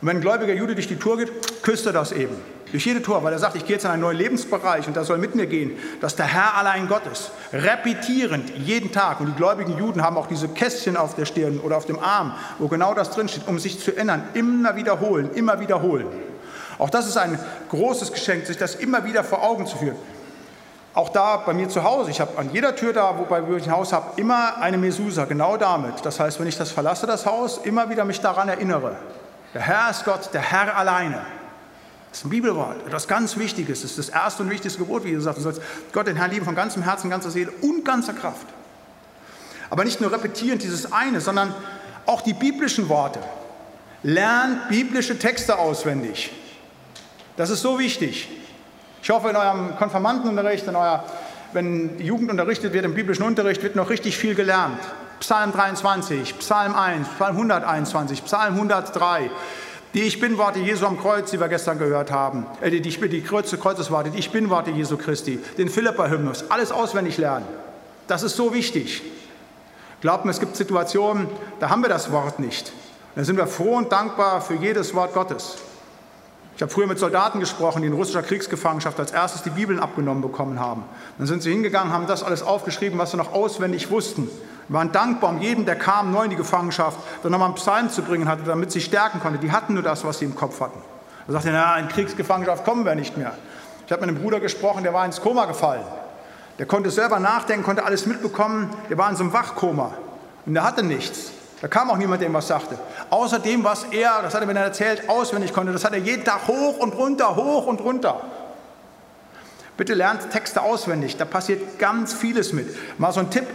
Und 0.00 0.08
wenn 0.08 0.18
ein 0.18 0.20
gläubiger 0.20 0.52
Jude 0.52 0.74
durch 0.74 0.86
die 0.86 0.96
Tour 0.96 1.16
geht, 1.16 1.62
küsst 1.62 1.86
er 1.86 1.92
das 1.92 2.12
eben. 2.12 2.36
Durch 2.70 2.84
jede 2.84 3.00
Tor, 3.00 3.22
weil 3.22 3.32
er 3.32 3.38
sagt, 3.38 3.56
ich 3.56 3.64
gehe 3.64 3.76
jetzt 3.76 3.84
in 3.84 3.90
einen 3.90 4.02
neuen 4.02 4.18
Lebensbereich 4.18 4.86
und 4.86 4.96
da 4.96 5.04
soll 5.04 5.16
mit 5.16 5.34
mir 5.34 5.46
gehen, 5.46 5.78
dass 6.00 6.16
der 6.16 6.26
Herr 6.26 6.56
allein 6.56 6.88
Gott 6.88 7.06
ist. 7.10 7.30
Repetierend, 7.52 8.50
jeden 8.58 8.92
Tag. 8.92 9.20
Und 9.20 9.26
die 9.26 9.32
gläubigen 9.32 9.78
Juden 9.78 10.02
haben 10.02 10.16
auch 10.18 10.26
diese 10.26 10.48
Kästchen 10.48 10.96
auf 10.96 11.14
der 11.14 11.24
Stirn 11.24 11.60
oder 11.60 11.76
auf 11.76 11.86
dem 11.86 11.98
Arm, 11.98 12.34
wo 12.58 12.68
genau 12.68 12.92
das 12.92 13.10
drinsteht, 13.10 13.46
um 13.46 13.58
sich 13.58 13.78
zu 13.78 13.94
erinnern. 13.94 14.24
Immer 14.34 14.76
wiederholen, 14.76 15.30
immer 15.34 15.60
wiederholen. 15.60 16.08
Auch 16.76 16.90
das 16.90 17.06
ist 17.06 17.16
ein 17.16 17.38
großes 17.70 18.12
Geschenk, 18.12 18.44
sich 18.44 18.58
das 18.58 18.74
immer 18.74 19.04
wieder 19.04 19.22
vor 19.22 19.42
Augen 19.42 19.66
zu 19.66 19.78
führen. 19.78 19.96
Auch 20.94 21.08
da 21.08 21.38
bei 21.38 21.52
mir 21.52 21.68
zu 21.68 21.82
Hause, 21.82 22.12
ich 22.12 22.20
habe 22.20 22.38
an 22.38 22.50
jeder 22.52 22.76
Tür 22.76 22.92
da, 22.92 23.18
wobei 23.18 23.42
ich 23.56 23.64
ein 23.64 23.72
Haus 23.72 23.92
habe, 23.92 24.12
immer 24.20 24.58
eine 24.58 24.78
Mesusa, 24.78 25.24
genau 25.24 25.56
damit. 25.56 25.94
Das 26.04 26.20
heißt, 26.20 26.38
wenn 26.38 26.46
ich 26.46 26.56
das 26.56 26.70
verlasse, 26.70 27.06
das 27.06 27.26
Haus, 27.26 27.58
immer 27.58 27.90
wieder 27.90 28.04
mich 28.04 28.20
daran 28.20 28.48
erinnere. 28.48 28.96
Der 29.54 29.62
Herr 29.62 29.90
ist 29.90 30.04
Gott, 30.04 30.30
der 30.32 30.40
Herr 30.40 30.76
alleine. 30.76 31.26
Das 32.10 32.20
ist 32.20 32.26
ein 32.26 32.30
Bibelwort, 32.30 32.86
etwas 32.86 33.08
ganz 33.08 33.36
Wichtiges. 33.36 33.82
Das 33.82 33.90
ist 33.90 33.98
das 33.98 34.08
erste 34.08 34.44
und 34.44 34.50
wichtigste 34.50 34.78
Gebot, 34.78 35.02
wie 35.02 35.08
Jesus 35.08 35.24
sagt. 35.24 35.38
Du 35.38 35.42
sollst 35.42 35.60
Gott, 35.92 36.06
den 36.06 36.14
Herrn 36.14 36.30
lieben 36.30 36.44
von 36.44 36.54
ganzem 36.54 36.82
Herzen, 36.84 37.10
ganzer 37.10 37.32
Seele 37.32 37.50
und 37.60 37.84
ganzer 37.84 38.12
Kraft. 38.12 38.46
Aber 39.70 39.82
nicht 39.82 40.00
nur 40.00 40.12
repetieren 40.12 40.60
dieses 40.60 40.92
eine, 40.92 41.20
sondern 41.20 41.52
auch 42.06 42.20
die 42.20 42.34
biblischen 42.34 42.88
Worte. 42.88 43.18
Lernt 44.04 44.68
biblische 44.68 45.18
Texte 45.18 45.58
auswendig. 45.58 46.30
Das 47.36 47.50
ist 47.50 47.62
so 47.62 47.80
wichtig. 47.80 48.28
Ich 49.04 49.10
hoffe, 49.10 49.28
in 49.28 49.36
eurem 49.36 49.76
Konfirmandenunterricht, 49.76 50.66
in 50.66 50.76
euer, 50.76 51.04
wenn 51.52 51.98
die 51.98 52.04
Jugend 52.04 52.30
unterrichtet 52.30 52.72
wird, 52.72 52.86
im 52.86 52.94
biblischen 52.94 53.22
Unterricht, 53.22 53.62
wird 53.62 53.76
noch 53.76 53.90
richtig 53.90 54.16
viel 54.16 54.34
gelernt. 54.34 54.80
Psalm 55.20 55.52
23, 55.52 56.38
Psalm 56.38 56.74
1, 56.74 57.08
Psalm 57.08 57.36
121, 57.36 58.24
Psalm 58.24 58.54
103. 58.54 59.30
Die 59.92 60.04
Ich 60.04 60.20
Bin-Worte 60.20 60.60
Jesu 60.60 60.86
am 60.86 60.98
Kreuz, 60.98 61.30
die 61.30 61.38
wir 61.38 61.48
gestern 61.48 61.78
gehört 61.78 62.10
haben. 62.10 62.46
Äh, 62.62 62.70
die, 62.70 62.80
die, 62.80 63.08
die 63.10 63.20
Kreuze, 63.20 63.58
Kreuzesworte, 63.58 64.08
die 64.08 64.18
Ich 64.20 64.30
Bin-Worte 64.30 64.70
Jesu 64.70 64.96
Christi. 64.96 65.38
Den 65.58 65.68
Philippa-Hymnus. 65.68 66.50
Alles 66.50 66.72
auswendig 66.72 67.18
lernen. 67.18 67.44
Das 68.06 68.22
ist 68.22 68.36
so 68.36 68.54
wichtig. 68.54 69.02
Glaubt 70.00 70.24
mir, 70.24 70.30
es 70.30 70.40
gibt 70.40 70.56
Situationen, 70.56 71.28
da 71.60 71.68
haben 71.68 71.82
wir 71.82 71.90
das 71.90 72.10
Wort 72.10 72.38
nicht. 72.38 72.72
Da 73.16 73.22
sind 73.22 73.36
wir 73.36 73.48
froh 73.48 73.76
und 73.76 73.92
dankbar 73.92 74.40
für 74.40 74.54
jedes 74.54 74.94
Wort 74.94 75.12
Gottes. 75.12 75.58
Ich 76.56 76.62
habe 76.62 76.70
früher 76.70 76.86
mit 76.86 77.00
Soldaten 77.00 77.40
gesprochen, 77.40 77.82
die 77.82 77.88
in 77.88 77.94
russischer 77.94 78.22
Kriegsgefangenschaft 78.22 79.00
als 79.00 79.10
erstes 79.10 79.42
die 79.42 79.50
Bibeln 79.50 79.80
abgenommen 79.80 80.22
bekommen 80.22 80.60
haben. 80.60 80.84
Dann 81.18 81.26
sind 81.26 81.42
sie 81.42 81.50
hingegangen, 81.50 81.92
haben 81.92 82.06
das 82.06 82.22
alles 82.22 82.42
aufgeschrieben, 82.44 82.96
was 82.98 83.10
sie 83.10 83.16
noch 83.16 83.32
auswendig 83.32 83.90
wussten. 83.90 84.28
Wir 84.68 84.78
waren 84.78 84.92
dankbar 84.92 85.30
um 85.30 85.40
jeden, 85.40 85.66
der 85.66 85.76
kam, 85.76 86.12
neu 86.12 86.24
in 86.24 86.30
die 86.30 86.36
Gefangenschaft, 86.36 86.98
dann 87.22 87.32
nochmal 87.32 87.48
einen 87.48 87.56
Psalm 87.56 87.90
zu 87.90 88.02
bringen 88.02 88.28
hatte, 88.28 88.44
damit 88.44 88.70
sie 88.70 88.80
stärken 88.80 89.20
konnte. 89.20 89.38
Die 89.38 89.50
hatten 89.50 89.74
nur 89.74 89.82
das, 89.82 90.04
was 90.04 90.20
sie 90.20 90.26
im 90.26 90.36
Kopf 90.36 90.60
hatten. 90.60 90.80
Da 91.26 91.32
sagte 91.32 91.50
er, 91.50 91.78
in 91.78 91.88
Kriegsgefangenschaft 91.88 92.64
kommen 92.64 92.84
wir 92.84 92.94
nicht 92.94 93.16
mehr. 93.16 93.32
Ich 93.86 93.92
habe 93.92 94.06
mit 94.06 94.10
einem 94.10 94.22
Bruder 94.22 94.38
gesprochen, 94.38 94.84
der 94.84 94.94
war 94.94 95.04
ins 95.04 95.20
Koma 95.20 95.46
gefallen. 95.46 95.84
Der 96.58 96.66
konnte 96.66 96.90
selber 96.90 97.18
nachdenken, 97.18 97.64
konnte 97.64 97.84
alles 97.84 98.06
mitbekommen. 98.06 98.70
Der 98.88 98.96
war 98.96 99.10
in 99.10 99.16
so 99.16 99.24
einem 99.24 99.32
Wachkoma 99.32 99.92
und 100.46 100.54
der 100.54 100.62
hatte 100.62 100.84
nichts. 100.84 101.32
Da 101.64 101.68
kam 101.68 101.88
auch 101.88 101.96
niemand, 101.96 102.20
der 102.20 102.28
ihm 102.28 102.34
was 102.34 102.46
sagte. 102.46 102.78
Außerdem, 103.08 103.64
was 103.64 103.84
er, 103.84 104.20
das 104.20 104.34
hat 104.34 104.42
er 104.42 104.46
mir 104.46 104.52
dann 104.52 104.64
erzählt, 104.64 105.08
auswendig 105.08 105.54
konnte, 105.54 105.72
das 105.72 105.82
hat 105.82 105.94
er 105.94 105.98
jeden 105.98 106.22
Tag 106.22 106.46
hoch 106.46 106.76
und 106.76 106.94
runter, 106.94 107.36
hoch 107.36 107.64
und 107.64 107.80
runter. 107.80 108.20
Bitte 109.78 109.94
lernt 109.94 110.30
Texte 110.30 110.60
auswendig, 110.60 111.16
da 111.16 111.24
passiert 111.24 111.78
ganz 111.78 112.12
vieles 112.12 112.52
mit. 112.52 112.68
Mal 112.98 113.12
so 113.12 113.20
ein 113.20 113.30
Tipp, 113.30 113.46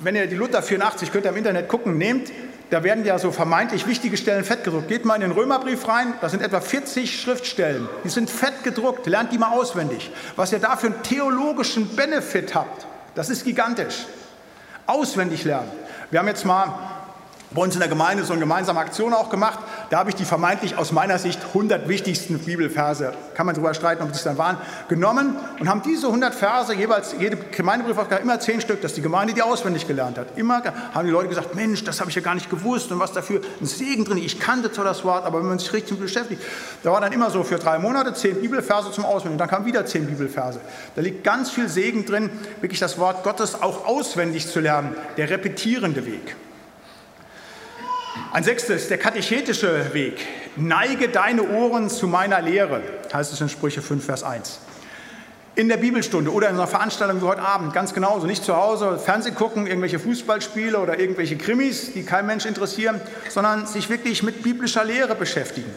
wenn 0.00 0.14
ihr 0.14 0.28
die 0.28 0.36
Luther 0.36 0.62
84, 0.62 1.10
könnt 1.10 1.24
ihr 1.24 1.30
im 1.30 1.36
Internet 1.38 1.68
gucken, 1.68 1.98
nehmt, 1.98 2.30
da 2.70 2.84
werden 2.84 3.04
ja 3.04 3.18
so 3.18 3.32
vermeintlich 3.32 3.88
wichtige 3.88 4.16
Stellen 4.16 4.44
fett 4.44 4.62
gedruckt. 4.62 4.86
Geht 4.86 5.04
mal 5.04 5.16
in 5.16 5.22
den 5.22 5.32
Römerbrief 5.32 5.88
rein, 5.88 6.14
da 6.20 6.28
sind 6.28 6.40
etwa 6.40 6.60
40 6.60 7.20
Schriftstellen, 7.20 7.88
die 8.04 8.10
sind 8.10 8.30
fett 8.30 8.62
gedruckt, 8.62 9.08
lernt 9.08 9.32
die 9.32 9.38
mal 9.38 9.50
auswendig. 9.50 10.12
Was 10.36 10.52
ihr 10.52 10.60
da 10.60 10.76
für 10.76 10.86
einen 10.86 11.02
theologischen 11.02 11.96
Benefit 11.96 12.54
habt, 12.54 12.86
das 13.16 13.28
ist 13.28 13.44
gigantisch. 13.44 14.06
Auswendig 14.86 15.42
lernen. 15.42 15.70
Wir 16.12 16.18
haben 16.18 16.28
jetzt 16.28 16.44
mal 16.44 16.91
bei 17.54 17.62
uns 17.62 17.74
in 17.74 17.80
der 17.80 17.88
Gemeinde 17.88 18.24
so 18.24 18.32
eine 18.32 18.40
gemeinsame 18.40 18.80
Aktion 18.80 19.14
auch 19.14 19.30
gemacht. 19.30 19.58
Da 19.90 19.98
habe 19.98 20.10
ich 20.10 20.16
die 20.16 20.24
vermeintlich 20.24 20.76
aus 20.76 20.92
meiner 20.92 21.18
Sicht 21.18 21.38
100 21.48 21.88
wichtigsten 21.88 22.38
Bibelverse, 22.38 23.12
kann 23.34 23.46
man 23.46 23.54
darüber 23.54 23.74
streiten, 23.74 24.02
ob 24.02 24.10
es 24.10 24.22
dann 24.22 24.38
waren, 24.38 24.56
genommen 24.88 25.36
und 25.60 25.68
haben 25.68 25.82
diese 25.82 26.06
100 26.06 26.34
Verse, 26.34 26.74
jeweils 26.74 27.14
jede 27.18 27.36
Gemeindebriefaufgabe, 27.36 28.22
immer 28.22 28.40
10 28.40 28.60
Stück, 28.60 28.80
dass 28.80 28.94
die 28.94 29.02
Gemeinde 29.02 29.34
die 29.34 29.42
auswendig 29.42 29.86
gelernt 29.86 30.18
hat. 30.18 30.28
Immer 30.36 30.62
haben 30.94 31.06
die 31.06 31.12
Leute 31.12 31.28
gesagt, 31.28 31.54
Mensch, 31.54 31.84
das 31.84 32.00
habe 32.00 32.10
ich 32.10 32.16
ja 32.16 32.22
gar 32.22 32.34
nicht 32.34 32.50
gewusst 32.50 32.90
und 32.92 32.98
was 32.98 33.12
dafür 33.12 33.40
ein 33.60 33.66
Segen 33.66 34.04
drin. 34.04 34.18
Ich 34.18 34.40
kannte 34.40 34.72
zwar 34.72 34.84
das 34.84 35.04
Wort, 35.04 35.24
aber 35.24 35.40
wenn 35.40 35.48
man 35.48 35.58
sich 35.58 35.72
richtig 35.72 35.98
beschäftigt, 35.98 36.42
da 36.82 36.92
war 36.92 37.00
dann 37.00 37.12
immer 37.12 37.30
so 37.30 37.42
für 37.42 37.58
drei 37.58 37.78
Monate 37.78 38.14
10 38.14 38.40
Bibelverse 38.40 38.90
zum 38.90 39.04
Auswendigen. 39.04 39.38
Dann 39.38 39.48
kamen 39.48 39.66
wieder 39.66 39.84
10 39.84 40.06
Bibelverse. 40.06 40.60
Da 40.94 41.02
liegt 41.02 41.24
ganz 41.24 41.50
viel 41.50 41.68
Segen 41.68 42.04
drin, 42.04 42.30
wirklich 42.60 42.80
das 42.80 42.98
Wort 42.98 43.22
Gottes 43.24 43.60
auch 43.60 43.86
auswendig 43.86 44.48
zu 44.48 44.60
lernen, 44.60 44.94
der 45.16 45.30
repetierende 45.30 46.06
Weg. 46.06 46.36
Ein 48.30 48.44
sechstes, 48.44 48.88
der 48.88 48.98
katechetische 48.98 49.94
Weg. 49.94 50.26
Neige 50.56 51.08
deine 51.08 51.48
Ohren 51.48 51.88
zu 51.88 52.06
meiner 52.06 52.42
Lehre, 52.42 52.82
heißt 53.12 53.32
es 53.32 53.40
in 53.40 53.48
Sprüche 53.48 53.80
5, 53.80 54.04
Vers 54.04 54.22
1. 54.22 54.60
In 55.54 55.68
der 55.68 55.78
Bibelstunde 55.78 56.30
oder 56.30 56.48
in 56.50 56.56
einer 56.56 56.66
Veranstaltung 56.66 57.22
wie 57.22 57.26
heute 57.26 57.42
Abend, 57.42 57.72
ganz 57.72 57.94
genauso. 57.94 58.26
Nicht 58.26 58.44
zu 58.44 58.54
Hause 58.54 58.98
Fernsehen 58.98 59.34
gucken, 59.34 59.66
irgendwelche 59.66 59.98
Fußballspiele 59.98 60.78
oder 60.78 60.98
irgendwelche 60.98 61.36
Krimis, 61.36 61.92
die 61.94 62.04
kein 62.04 62.26
Mensch 62.26 62.44
interessieren, 62.44 63.00
sondern 63.30 63.66
sich 63.66 63.88
wirklich 63.88 64.22
mit 64.22 64.42
biblischer 64.42 64.84
Lehre 64.84 65.14
beschäftigen. 65.14 65.70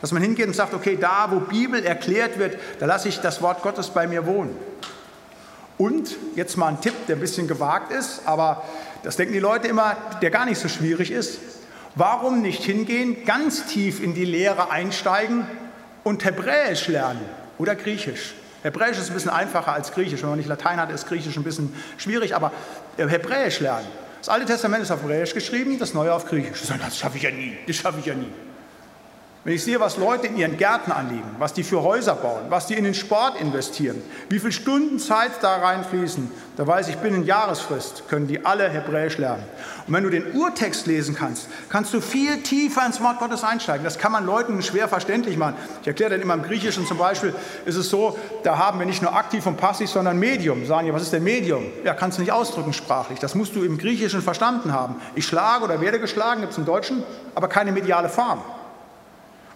Dass 0.00 0.12
man 0.12 0.22
hingeht 0.22 0.46
und 0.46 0.54
sagt, 0.54 0.74
okay, 0.74 0.96
da 1.00 1.28
wo 1.30 1.40
Bibel 1.40 1.84
erklärt 1.84 2.38
wird, 2.38 2.58
da 2.78 2.86
lasse 2.86 3.08
ich 3.08 3.20
das 3.20 3.42
Wort 3.42 3.62
Gottes 3.62 3.90
bei 3.90 4.06
mir 4.06 4.26
wohnen. 4.26 4.56
Und 5.78 6.16
jetzt 6.36 6.56
mal 6.56 6.68
ein 6.68 6.80
Tipp, 6.80 6.94
der 7.08 7.16
ein 7.16 7.20
bisschen 7.20 7.48
gewagt 7.48 7.92
ist, 7.92 8.22
aber 8.24 8.62
das 9.04 9.16
denken 9.16 9.34
die 9.34 9.38
Leute 9.38 9.68
immer, 9.68 9.96
der 10.22 10.30
gar 10.30 10.46
nicht 10.46 10.58
so 10.58 10.68
schwierig 10.68 11.10
ist. 11.10 11.38
Warum 11.94 12.42
nicht 12.42 12.64
hingehen, 12.64 13.24
ganz 13.24 13.66
tief 13.66 14.02
in 14.02 14.14
die 14.14 14.24
Lehre 14.24 14.70
einsteigen 14.70 15.46
und 16.02 16.24
Hebräisch 16.24 16.88
lernen 16.88 17.20
oder 17.58 17.76
Griechisch? 17.76 18.34
Hebräisch 18.62 18.98
ist 18.98 19.10
ein 19.10 19.14
bisschen 19.14 19.30
einfacher 19.30 19.72
als 19.72 19.92
Griechisch. 19.92 20.22
Wenn 20.22 20.30
man 20.30 20.38
nicht 20.38 20.48
Latein 20.48 20.80
hat, 20.80 20.90
ist 20.90 21.06
Griechisch 21.06 21.36
ein 21.36 21.44
bisschen 21.44 21.72
schwierig, 21.98 22.34
aber 22.34 22.50
äh, 22.96 23.06
Hebräisch 23.06 23.60
lernen. 23.60 23.86
Das 24.18 24.30
Alte 24.30 24.46
Testament 24.46 24.82
ist 24.82 24.90
auf 24.90 25.02
Hebräisch 25.02 25.34
geschrieben, 25.34 25.78
das 25.78 25.92
Neue 25.92 26.12
auf 26.12 26.26
Griechisch. 26.26 26.62
Das 26.66 26.98
schaffe 26.98 27.18
ich 27.18 27.22
ja 27.22 27.30
nie, 27.30 27.56
das 27.66 27.76
schaffe 27.76 28.00
ich 28.00 28.06
ja 28.06 28.14
nie. 28.14 28.32
Wenn 29.44 29.52
ich 29.52 29.62
sehe, 29.62 29.78
was 29.78 29.98
Leute 29.98 30.28
in 30.28 30.38
ihren 30.38 30.56
Gärten 30.56 30.90
anliegen, 30.90 31.36
was 31.38 31.52
die 31.52 31.64
für 31.64 31.82
Häuser 31.82 32.14
bauen, 32.14 32.44
was 32.48 32.66
die 32.66 32.74
in 32.74 32.84
den 32.84 32.94
Sport 32.94 33.38
investieren, 33.38 34.02
wie 34.30 34.38
viele 34.38 34.52
Stunden 34.52 34.98
Zeit 34.98 35.32
da 35.42 35.56
reinfließen, 35.56 36.30
da 36.56 36.66
weiß 36.66 36.88
ich, 36.88 36.96
binnen 36.96 37.26
Jahresfrist 37.26 38.08
können 38.08 38.26
die 38.26 38.46
alle 38.46 38.70
Hebräisch 38.70 39.18
lernen. 39.18 39.42
Und 39.86 39.92
wenn 39.92 40.02
du 40.02 40.08
den 40.08 40.32
Urtext 40.32 40.86
lesen 40.86 41.14
kannst, 41.14 41.48
kannst 41.68 41.92
du 41.92 42.00
viel 42.00 42.42
tiefer 42.42 42.86
ins 42.86 43.02
Wort 43.02 43.18
Gottes 43.18 43.44
einsteigen. 43.44 43.84
Das 43.84 43.98
kann 43.98 44.12
man 44.12 44.24
Leuten 44.24 44.62
schwer 44.62 44.88
verständlich 44.88 45.36
machen. 45.36 45.56
Ich 45.82 45.88
erkläre 45.88 46.12
dann 46.12 46.22
immer 46.22 46.32
im 46.32 46.42
Griechischen 46.42 46.86
zum 46.86 46.96
Beispiel, 46.96 47.34
ist 47.66 47.76
es 47.76 47.90
so, 47.90 48.18
da 48.44 48.56
haben 48.56 48.78
wir 48.78 48.86
nicht 48.86 49.02
nur 49.02 49.14
aktiv 49.14 49.44
und 49.46 49.58
passiv, 49.58 49.90
sondern 49.90 50.18
Medium. 50.18 50.64
Sagen 50.64 50.86
ja, 50.86 50.94
was 50.94 51.02
ist 51.02 51.12
denn 51.12 51.22
Medium? 51.22 51.66
Ja, 51.84 51.92
kannst 51.92 52.16
du 52.16 52.22
nicht 52.22 52.32
ausdrücken 52.32 52.72
sprachlich. 52.72 53.18
Das 53.18 53.34
musst 53.34 53.54
du 53.54 53.62
im 53.62 53.76
Griechischen 53.76 54.22
verstanden 54.22 54.72
haben. 54.72 54.94
Ich 55.14 55.26
schlage 55.26 55.64
oder 55.64 55.82
werde 55.82 56.00
geschlagen, 56.00 56.40
gibt 56.40 56.52
es 56.52 56.58
im 56.58 56.64
Deutschen, 56.64 57.02
aber 57.34 57.48
keine 57.48 57.72
mediale 57.72 58.08
Form. 58.08 58.42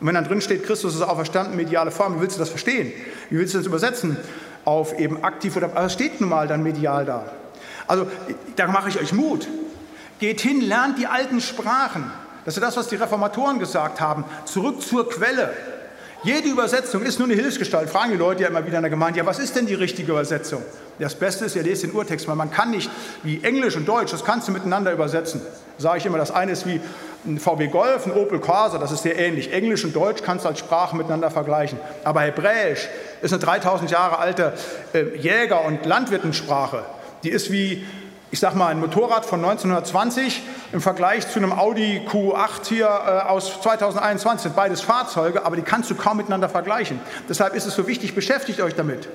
Und 0.00 0.06
wenn 0.06 0.14
dann 0.14 0.24
drin 0.24 0.40
steht, 0.40 0.64
Christus 0.64 0.94
ist 0.94 1.02
auferstanden, 1.02 1.56
mediale 1.56 1.90
Form, 1.90 2.16
wie 2.16 2.20
willst 2.20 2.36
du 2.36 2.40
das 2.40 2.50
verstehen? 2.50 2.92
Wie 3.30 3.38
willst 3.38 3.54
du 3.54 3.58
das 3.58 3.66
übersetzen 3.66 4.16
auf 4.68 4.98
eben 4.98 5.24
aktiv 5.24 5.56
oder, 5.56 5.74
also 5.74 5.88
steht 5.88 6.20
nun 6.20 6.28
mal 6.28 6.46
dann 6.46 6.62
medial 6.62 7.06
da. 7.06 7.24
Also 7.86 8.06
da 8.56 8.66
mache 8.66 8.90
ich 8.90 9.00
euch 9.00 9.14
Mut. 9.14 9.48
Geht 10.18 10.42
hin, 10.42 10.60
lernt 10.60 10.98
die 10.98 11.06
alten 11.06 11.40
Sprachen. 11.40 12.10
Das 12.44 12.54
ist 12.54 12.62
das, 12.62 12.76
was 12.76 12.88
die 12.88 12.96
Reformatoren 12.96 13.58
gesagt 13.58 14.00
haben. 14.00 14.24
Zurück 14.44 14.82
zur 14.82 15.08
Quelle. 15.08 15.54
Jede 16.22 16.48
Übersetzung 16.48 17.02
ist 17.02 17.18
nur 17.18 17.28
eine 17.28 17.36
Hilfsgestalt. 17.36 17.88
Fragen 17.88 18.10
die 18.10 18.18
Leute 18.18 18.42
ja 18.42 18.48
immer 18.48 18.66
wieder 18.66 18.76
in 18.76 18.82
der 18.82 18.90
Gemeinde, 18.90 19.20
ja, 19.20 19.26
was 19.26 19.38
ist 19.38 19.56
denn 19.56 19.66
die 19.66 19.74
richtige 19.74 20.12
Übersetzung? 20.12 20.62
Das 20.98 21.14
Beste 21.14 21.44
ist, 21.44 21.56
ihr 21.56 21.62
lest 21.62 21.84
den 21.84 21.92
Urtext, 21.92 22.26
weil 22.26 22.34
man 22.34 22.50
kann 22.50 22.70
nicht 22.70 22.90
wie 23.22 23.42
Englisch 23.44 23.76
und 23.76 23.86
Deutsch, 23.86 24.10
das 24.10 24.24
kannst 24.24 24.48
du 24.48 24.52
miteinander 24.52 24.92
übersetzen. 24.92 25.40
Sage 25.78 25.98
ich 25.98 26.06
immer, 26.06 26.18
das 26.18 26.32
eine 26.32 26.52
ist 26.52 26.66
wie 26.66 26.80
ein 27.28 27.38
VW 27.38 27.68
Golf, 27.68 28.06
ein 28.06 28.12
Opel 28.12 28.40
Corsa, 28.40 28.78
das 28.78 28.90
ist 28.90 29.02
sehr 29.02 29.18
ähnlich. 29.18 29.52
Englisch 29.52 29.84
und 29.84 29.94
Deutsch 29.94 30.22
kannst 30.22 30.44
du 30.44 30.48
als 30.48 30.58
Sprache 30.58 30.96
miteinander 30.96 31.30
vergleichen. 31.30 31.78
Aber 32.04 32.22
Hebräisch 32.22 32.88
ist 33.22 33.32
eine 33.32 33.42
3000 33.42 33.90
Jahre 33.90 34.18
alte 34.18 34.54
äh, 34.94 35.16
Jäger- 35.16 35.64
und 35.64 35.84
Landwirtensprache. 35.86 36.84
Die 37.22 37.30
ist 37.30 37.52
wie, 37.52 37.86
ich 38.30 38.40
sag 38.40 38.54
mal, 38.54 38.68
ein 38.68 38.80
Motorrad 38.80 39.26
von 39.26 39.44
1920 39.44 40.42
im 40.72 40.80
Vergleich 40.80 41.28
zu 41.28 41.38
einem 41.38 41.52
Audi 41.52 42.02
Q8 42.10 42.68
hier 42.68 42.86
äh, 42.86 43.28
aus 43.28 43.60
2021. 43.62 44.34
Das 44.34 44.42
sind 44.42 44.56
beides 44.56 44.80
Fahrzeuge, 44.80 45.44
aber 45.44 45.56
die 45.56 45.62
kannst 45.62 45.90
du 45.90 45.94
kaum 45.94 46.16
miteinander 46.16 46.48
vergleichen. 46.48 47.00
Deshalb 47.28 47.54
ist 47.54 47.66
es 47.66 47.74
so 47.74 47.86
wichtig, 47.86 48.14
beschäftigt 48.14 48.60
euch 48.60 48.74
damit. 48.74 49.08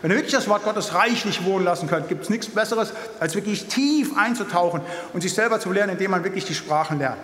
Wenn 0.00 0.10
ihr 0.10 0.16
wirklich 0.16 0.34
das 0.34 0.48
Wort 0.48 0.64
Gottes 0.64 0.94
reichlich 0.94 1.44
wohnen 1.44 1.64
lassen 1.64 1.88
könnt, 1.88 2.08
gibt 2.08 2.24
es 2.24 2.30
nichts 2.30 2.48
Besseres, 2.48 2.92
als 3.20 3.36
wirklich 3.36 3.66
tief 3.66 4.16
einzutauchen 4.16 4.80
und 5.12 5.20
sich 5.20 5.32
selber 5.32 5.60
zu 5.60 5.70
lernen, 5.70 5.92
indem 5.92 6.10
man 6.10 6.24
wirklich 6.24 6.44
die 6.44 6.56
Sprachen 6.56 6.98
lernt. 6.98 7.20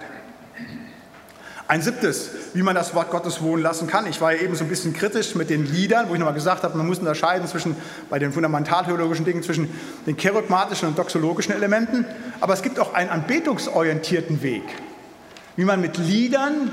Ein 1.68 1.82
siebtes, 1.82 2.30
wie 2.54 2.62
man 2.62 2.74
das 2.74 2.94
Wort 2.94 3.10
Gottes 3.10 3.42
wohnen 3.42 3.62
lassen 3.62 3.88
kann. 3.88 4.06
Ich 4.06 4.22
war 4.22 4.32
ja 4.32 4.40
eben 4.40 4.54
so 4.54 4.64
ein 4.64 4.70
bisschen 4.70 4.94
kritisch 4.94 5.34
mit 5.34 5.50
den 5.50 5.66
Liedern, 5.66 6.08
wo 6.08 6.14
ich 6.14 6.18
nochmal 6.18 6.34
gesagt 6.34 6.62
habe, 6.62 6.78
man 6.78 6.86
muss 6.86 6.98
unterscheiden 6.98 7.46
zwischen, 7.46 7.76
bei 8.08 8.18
den 8.18 8.32
fundamentaltheologischen 8.32 9.26
Dingen, 9.26 9.42
zwischen 9.42 9.68
den 10.06 10.16
kerygmatischen 10.16 10.88
und 10.88 10.98
doxologischen 10.98 11.52
Elementen. 11.52 12.06
Aber 12.40 12.54
es 12.54 12.62
gibt 12.62 12.80
auch 12.80 12.94
einen 12.94 13.10
anbetungsorientierten 13.10 14.42
Weg, 14.42 14.62
wie 15.56 15.64
man 15.64 15.82
mit 15.82 15.98
Liedern 15.98 16.72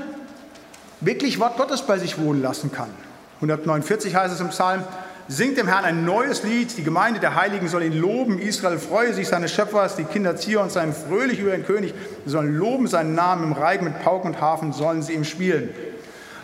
wirklich 1.02 1.38
Wort 1.40 1.58
Gottes 1.58 1.82
bei 1.82 1.98
sich 1.98 2.18
wohnen 2.18 2.40
lassen 2.40 2.72
kann. 2.72 2.88
149 3.36 4.14
heißt 4.14 4.32
es 4.32 4.40
im 4.40 4.48
Psalm, 4.48 4.82
Singt 5.28 5.58
dem 5.58 5.66
Herrn 5.66 5.84
ein 5.84 6.04
neues 6.04 6.44
Lied. 6.44 6.76
Die 6.78 6.84
Gemeinde 6.84 7.18
der 7.18 7.34
Heiligen 7.34 7.68
soll 7.68 7.82
ihn 7.82 7.98
loben. 7.98 8.38
Israel 8.38 8.78
freue 8.78 9.12
sich 9.12 9.26
seines 9.26 9.52
Schöpfers. 9.52 9.96
Die 9.96 10.04
Kinder 10.04 10.36
Zions 10.36 10.74
seien 10.74 10.92
fröhlich 10.92 11.40
über 11.40 11.50
den 11.50 11.66
König. 11.66 11.94
Sie 12.24 12.30
sollen 12.30 12.56
loben 12.56 12.86
seinen 12.86 13.14
Namen. 13.14 13.44
Im 13.44 13.52
Reigen 13.52 13.84
mit 13.84 14.02
Pauken 14.02 14.34
und 14.34 14.40
Hafen 14.40 14.72
sollen 14.72 15.02
sie 15.02 15.14
ihm 15.14 15.24
spielen. 15.24 15.74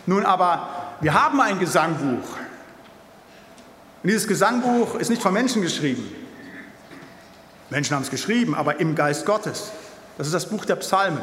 Nun 0.05 0.25
aber, 0.25 0.67
wir 0.99 1.13
haben 1.13 1.39
ein 1.39 1.59
Gesangbuch. 1.59 2.37
Und 4.03 4.09
dieses 4.09 4.27
Gesangbuch 4.27 4.95
ist 4.95 5.09
nicht 5.09 5.21
von 5.21 5.33
Menschen 5.33 5.61
geschrieben. 5.61 6.03
Menschen 7.69 7.95
haben 7.95 8.03
es 8.03 8.11
geschrieben, 8.11 8.53
aber 8.53 8.81
im 8.81 8.95
Geist 8.95 9.25
Gottes. 9.25 9.71
Das 10.17 10.27
ist 10.27 10.33
das 10.33 10.49
Buch 10.49 10.65
der 10.65 10.75
Psalmen. 10.75 11.21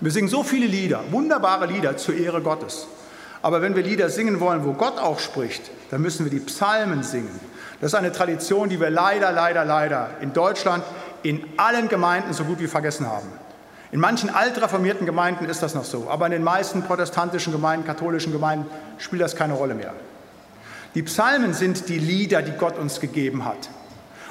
Wir 0.00 0.10
singen 0.10 0.28
so 0.28 0.42
viele 0.42 0.66
Lieder, 0.66 1.02
wunderbare 1.10 1.66
Lieder 1.66 1.96
zur 1.96 2.14
Ehre 2.14 2.42
Gottes. 2.42 2.86
Aber 3.42 3.60
wenn 3.60 3.74
wir 3.74 3.82
Lieder 3.82 4.08
singen 4.08 4.40
wollen, 4.40 4.64
wo 4.64 4.72
Gott 4.72 4.98
auch 4.98 5.18
spricht, 5.18 5.70
dann 5.90 6.00
müssen 6.00 6.24
wir 6.24 6.30
die 6.30 6.40
Psalmen 6.40 7.02
singen. 7.02 7.40
Das 7.80 7.92
ist 7.92 7.98
eine 7.98 8.12
Tradition, 8.12 8.68
die 8.68 8.80
wir 8.80 8.90
leider, 8.90 9.32
leider, 9.32 9.64
leider 9.64 10.10
in 10.20 10.32
Deutschland 10.32 10.84
in 11.24 11.44
allen 11.56 11.88
Gemeinden 11.88 12.32
so 12.32 12.44
gut 12.44 12.60
wie 12.60 12.68
vergessen 12.68 13.06
haben. 13.08 13.26
In 13.90 14.00
manchen 14.00 14.30
altreformierten 14.30 15.04
Gemeinden 15.04 15.44
ist 15.44 15.62
das 15.62 15.74
noch 15.74 15.84
so, 15.84 16.08
aber 16.08 16.26
in 16.26 16.32
den 16.32 16.44
meisten 16.44 16.82
protestantischen 16.82 17.52
Gemeinden, 17.52 17.84
katholischen 17.84 18.32
Gemeinden 18.32 18.70
spielt 18.98 19.20
das 19.20 19.36
keine 19.36 19.54
Rolle 19.54 19.74
mehr. 19.74 19.92
Die 20.94 21.02
Psalmen 21.02 21.52
sind 21.52 21.88
die 21.88 21.98
Lieder, 21.98 22.42
die 22.42 22.52
Gott 22.52 22.78
uns 22.78 23.00
gegeben 23.00 23.44
hat. 23.44 23.68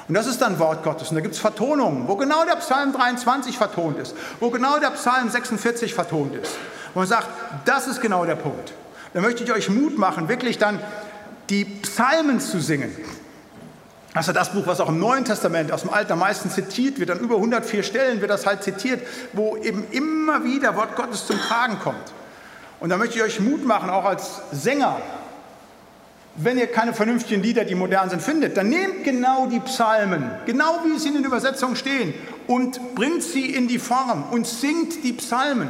Und 0.08 0.14
das 0.14 0.26
ist 0.26 0.40
dann 0.40 0.58
Wort 0.58 0.82
Gottes. 0.82 1.10
Und 1.10 1.16
da 1.16 1.20
gibt 1.20 1.34
es 1.34 1.40
Vertonungen, 1.40 2.08
wo 2.08 2.16
genau 2.16 2.44
der 2.44 2.56
Psalm 2.56 2.92
23 2.92 3.56
vertont 3.56 3.98
ist, 3.98 4.14
wo 4.40 4.50
genau 4.50 4.78
der 4.78 4.90
Psalm 4.90 5.28
46 5.28 5.94
vertont 5.94 6.34
ist. 6.34 6.56
Wo 6.94 7.00
man 7.00 7.08
sagt, 7.08 7.28
das 7.64 7.86
ist 7.86 8.00
genau 8.00 8.24
der 8.24 8.36
Punkt. 8.36 8.72
Da 9.14 9.20
möchte 9.20 9.44
ich 9.44 9.52
euch 9.52 9.68
Mut 9.68 9.98
machen, 9.98 10.28
wirklich 10.28 10.58
dann 10.58 10.80
die 11.50 11.64
Psalmen 11.64 12.40
zu 12.40 12.60
singen. 12.60 12.94
Das 14.14 14.28
ist 14.28 14.34
das 14.34 14.52
Buch, 14.52 14.66
was 14.66 14.80
auch 14.80 14.88
im 14.88 14.98
Neuen 14.98 15.24
Testament 15.24 15.72
aus 15.72 15.82
dem 15.82 15.90
Alten 15.90 16.12
am 16.12 16.18
meisten 16.18 16.50
zitiert 16.50 16.98
wird. 16.98 17.10
An 17.10 17.18
über 17.18 17.36
104 17.36 17.82
Stellen 17.82 18.20
wird 18.20 18.30
das 18.30 18.44
halt 18.46 18.62
zitiert, 18.62 19.00
wo 19.32 19.56
eben 19.56 19.86
immer 19.90 20.44
wieder 20.44 20.76
Wort 20.76 20.96
Gottes 20.96 21.26
zum 21.26 21.38
Tragen 21.38 21.78
kommt. 21.78 22.12
Und 22.80 22.90
da 22.90 22.98
möchte 22.98 23.16
ich 23.16 23.22
euch 23.22 23.40
Mut 23.40 23.64
machen, 23.64 23.88
auch 23.88 24.04
als 24.04 24.42
Sänger, 24.50 25.00
wenn 26.36 26.58
ihr 26.58 26.66
keine 26.66 26.92
vernünftigen 26.94 27.42
Lieder, 27.42 27.64
die 27.64 27.74
modern 27.74 28.10
sind, 28.10 28.22
findet, 28.22 28.56
dann 28.56 28.68
nehmt 28.68 29.04
genau 29.04 29.46
die 29.46 29.60
Psalmen, 29.60 30.30
genau 30.46 30.80
wie 30.84 30.98
sie 30.98 31.08
in 31.08 31.14
den 31.14 31.24
Übersetzungen 31.24 31.76
stehen, 31.76 32.14
und 32.46 32.94
bringt 32.94 33.22
sie 33.22 33.54
in 33.54 33.68
die 33.68 33.78
Form 33.78 34.24
und 34.30 34.46
singt 34.46 35.04
die 35.04 35.12
Psalmen 35.12 35.68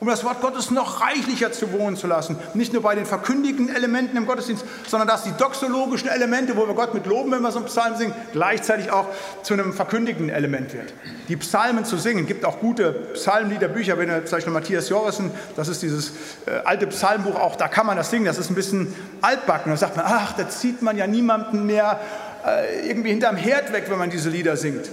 um 0.00 0.08
das 0.08 0.24
Wort 0.24 0.40
Gottes 0.40 0.70
noch 0.70 1.00
reichlicher 1.00 1.50
zu 1.52 1.72
wohnen 1.72 1.96
zu 1.96 2.06
lassen. 2.06 2.38
Nicht 2.54 2.72
nur 2.72 2.82
bei 2.82 2.94
den 2.94 3.06
verkündigten 3.06 3.74
Elementen 3.74 4.16
im 4.16 4.26
Gottesdienst, 4.26 4.64
sondern 4.86 5.08
dass 5.08 5.24
die 5.24 5.32
doxologischen 5.32 6.08
Elemente, 6.08 6.56
wo 6.56 6.66
wir 6.66 6.74
Gott 6.74 6.94
mit 6.94 7.06
loben, 7.06 7.32
wenn 7.32 7.42
wir 7.42 7.50
so 7.50 7.58
einen 7.58 7.66
Psalm 7.66 7.96
singen, 7.96 8.14
gleichzeitig 8.32 8.90
auch 8.90 9.06
zu 9.42 9.54
einem 9.54 9.72
verkündigten 9.72 10.30
Element 10.30 10.72
wird. 10.72 10.92
Die 11.28 11.36
Psalmen 11.36 11.84
zu 11.84 11.96
singen, 11.96 12.26
gibt 12.26 12.44
auch 12.44 12.60
gute 12.60 12.92
Psalmliederbücher, 13.14 13.98
wenn 13.98 14.08
ihr 14.08 14.24
zum 14.24 14.36
Beispiel 14.36 14.52
Matthias 14.52 14.88
Jorissen, 14.88 15.30
das 15.56 15.68
ist 15.68 15.82
dieses 15.82 16.12
äh, 16.46 16.60
alte 16.64 16.86
Psalmbuch, 16.86 17.34
auch 17.36 17.56
da 17.56 17.68
kann 17.68 17.86
man 17.86 17.96
das 17.96 18.10
singen, 18.10 18.24
das 18.24 18.38
ist 18.38 18.50
ein 18.50 18.54
bisschen 18.54 18.94
altbacken. 19.20 19.72
Da 19.72 19.76
sagt 19.76 19.96
man, 19.96 20.06
ach, 20.08 20.34
da 20.34 20.48
zieht 20.48 20.82
man 20.82 20.96
ja 20.96 21.06
niemanden 21.06 21.66
mehr 21.66 22.00
äh, 22.46 22.88
irgendwie 22.88 23.10
hinterm 23.10 23.36
Herd 23.36 23.72
weg, 23.72 23.86
wenn 23.88 23.98
man 23.98 24.10
diese 24.10 24.30
Lieder 24.30 24.56
singt. 24.56 24.88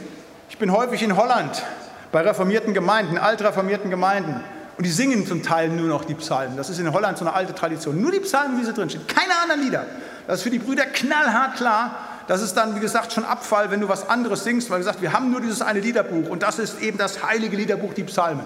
Ich 0.50 0.58
bin 0.58 0.72
häufig 0.72 1.04
in 1.04 1.16
Holland 1.16 1.64
bei 2.12 2.22
reformierten 2.22 2.74
Gemeinden, 2.74 3.18
altreformierten 3.18 3.90
Gemeinden. 3.90 4.42
Und 4.78 4.86
die 4.86 4.92
singen 4.92 5.26
zum 5.26 5.42
Teil 5.42 5.70
nur 5.70 5.88
noch 5.88 6.06
die 6.06 6.16
Psalmen. 6.16 6.58
Das 6.58 6.70
ist 6.70 6.80
in 6.80 6.92
Holland 6.92 7.18
so 7.18 7.26
eine 7.26 7.34
alte 7.34 7.56
Tradition. 7.56 8.02
Nur 8.02 8.12
die 8.12 8.20
Psalmen, 8.20 8.60
wie 8.60 8.66
sie 8.66 8.74
drinstehen. 8.74 9.08
Keine 9.08 9.34
anderen 9.42 9.62
Lieder. 9.62 9.86
Das 10.28 10.38
ist 10.38 10.44
für 10.44 10.50
die 10.50 10.60
Brüder 10.60 10.86
knallhart 10.86 11.56
klar. 11.56 11.96
Das 12.28 12.42
ist 12.42 12.56
dann, 12.56 12.76
wie 12.76 12.80
gesagt, 12.80 13.14
schon 13.14 13.24
Abfall, 13.24 13.72
wenn 13.72 13.80
du 13.80 13.88
was 13.88 14.10
anderes 14.10 14.44
singst, 14.44 14.70
weil 14.70 14.80
gesagt, 14.80 15.02
wir 15.02 15.14
haben 15.14 15.32
nur 15.32 15.42
dieses 15.42 15.62
eine 15.62 15.80
Liederbuch 15.80 16.28
und 16.30 16.42
das 16.42 16.58
ist 16.58 16.82
eben 16.82 16.98
das 16.98 17.24
heilige 17.24 17.56
Liederbuch, 17.56 17.94
die 17.94 18.04
Psalmen. 18.04 18.46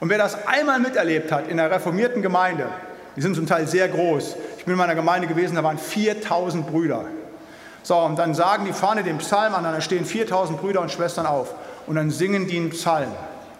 Und 0.00 0.08
wer 0.08 0.18
das 0.18 0.46
einmal 0.46 0.80
miterlebt 0.80 1.30
hat 1.30 1.48
in 1.48 1.60
einer 1.60 1.70
reformierten 1.70 2.22
Gemeinde, 2.22 2.66
die 3.14 3.20
sind 3.20 3.36
zum 3.36 3.46
Teil 3.46 3.68
sehr 3.68 3.88
groß. 3.88 4.36
Ich 4.58 4.64
bin 4.64 4.72
in 4.72 4.78
meiner 4.78 4.94
Gemeinde 4.94 5.28
gewesen, 5.28 5.54
da 5.54 5.62
waren 5.62 5.78
4000 5.78 6.66
Brüder. 6.66 7.04
So, 7.82 7.98
und 7.98 8.18
dann 8.18 8.34
sagen 8.34 8.64
die 8.64 8.72
Fahne 8.72 9.02
den 9.02 9.18
Psalm 9.18 9.54
an, 9.54 9.64
da 9.64 9.80
stehen 9.82 10.06
4000 10.06 10.58
Brüder 10.58 10.80
und 10.80 10.90
Schwestern 10.90 11.26
auf 11.26 11.54
und 11.86 11.96
dann 11.96 12.10
singen 12.10 12.46
die 12.48 12.56
einen 12.56 12.70
Psalm. 12.70 13.12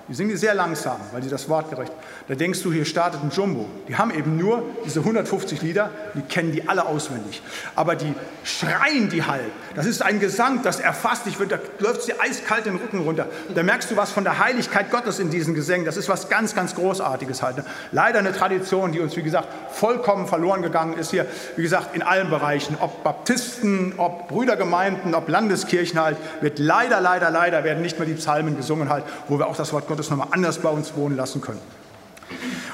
Die 0.06 0.14
singen 0.14 0.30
die 0.30 0.36
sehr 0.36 0.54
langsam, 0.54 0.98
weil 1.12 1.22
sie 1.22 1.30
das 1.30 1.48
Wort 1.48 1.70
gerecht. 1.70 1.92
Da 2.28 2.34
denkst 2.34 2.62
du, 2.62 2.70
hier 2.70 2.84
startet 2.84 3.22
ein 3.22 3.30
Jumbo. 3.30 3.66
Die 3.88 3.96
haben 3.96 4.10
eben 4.10 4.36
nur 4.36 4.62
diese 4.84 5.00
150 5.00 5.62
Lieder, 5.62 5.90
die 6.14 6.20
kennen 6.20 6.52
die 6.52 6.68
alle 6.68 6.84
auswendig. 6.84 7.42
Aber 7.74 7.96
die 7.96 8.14
schreien 8.44 9.08
die 9.08 9.24
halt. 9.24 9.50
Das 9.74 9.86
ist 9.86 10.02
ein 10.02 10.20
Gesang, 10.20 10.62
das 10.62 10.78
erfasst 10.78 11.24
dich, 11.24 11.36
da 11.48 11.58
läuft 11.78 12.06
dir 12.06 12.20
eiskalt 12.20 12.66
den 12.66 12.76
Rücken 12.76 13.00
runter. 13.00 13.28
Da 13.54 13.62
merkst 13.62 13.90
du 13.90 13.96
was 13.96 14.10
von 14.10 14.24
der 14.24 14.38
Heiligkeit 14.38 14.90
Gottes 14.90 15.18
in 15.18 15.30
diesen 15.30 15.54
Gesängen. 15.54 15.86
Das 15.86 15.96
ist 15.96 16.08
was 16.10 16.28
ganz, 16.28 16.54
ganz 16.54 16.74
Großartiges 16.74 17.42
halt. 17.42 17.58
Ne? 17.58 17.64
Leider 17.90 18.18
eine 18.18 18.32
Tradition, 18.32 18.92
die 18.92 19.00
uns, 19.00 19.16
wie 19.16 19.22
gesagt, 19.22 19.48
vollkommen 19.72 20.26
verloren 20.26 20.60
gegangen 20.60 20.98
ist 20.98 21.12
hier, 21.12 21.26
wie 21.56 21.62
gesagt, 21.62 21.94
in 21.96 22.02
allen 22.02 22.28
Bereichen. 22.28 22.76
Ob 22.80 23.04
Baptisten, 23.04 23.94
ob 23.96 24.28
Brüdergemeinden, 24.28 25.14
ob 25.14 25.28
Landeskirchen 25.28 25.98
halt, 25.98 26.18
wird 26.42 26.58
leider, 26.58 27.00
leider, 27.00 27.30
leider 27.30 27.64
werden 27.64 27.82
nicht 27.82 27.98
mehr 27.98 28.06
die 28.06 28.14
Psalmen 28.14 28.56
gesungen 28.56 28.90
halt, 28.90 29.04
wo 29.28 29.38
wir 29.38 29.46
auch 29.46 29.56
das 29.56 29.72
Wort 29.72 29.88
Gottes 29.88 29.93
Gottes 29.94 30.10
nochmal 30.10 30.28
anders 30.32 30.58
bei 30.58 30.70
uns 30.70 30.96
wohnen 30.96 31.16
lassen 31.16 31.40
können. 31.40 31.60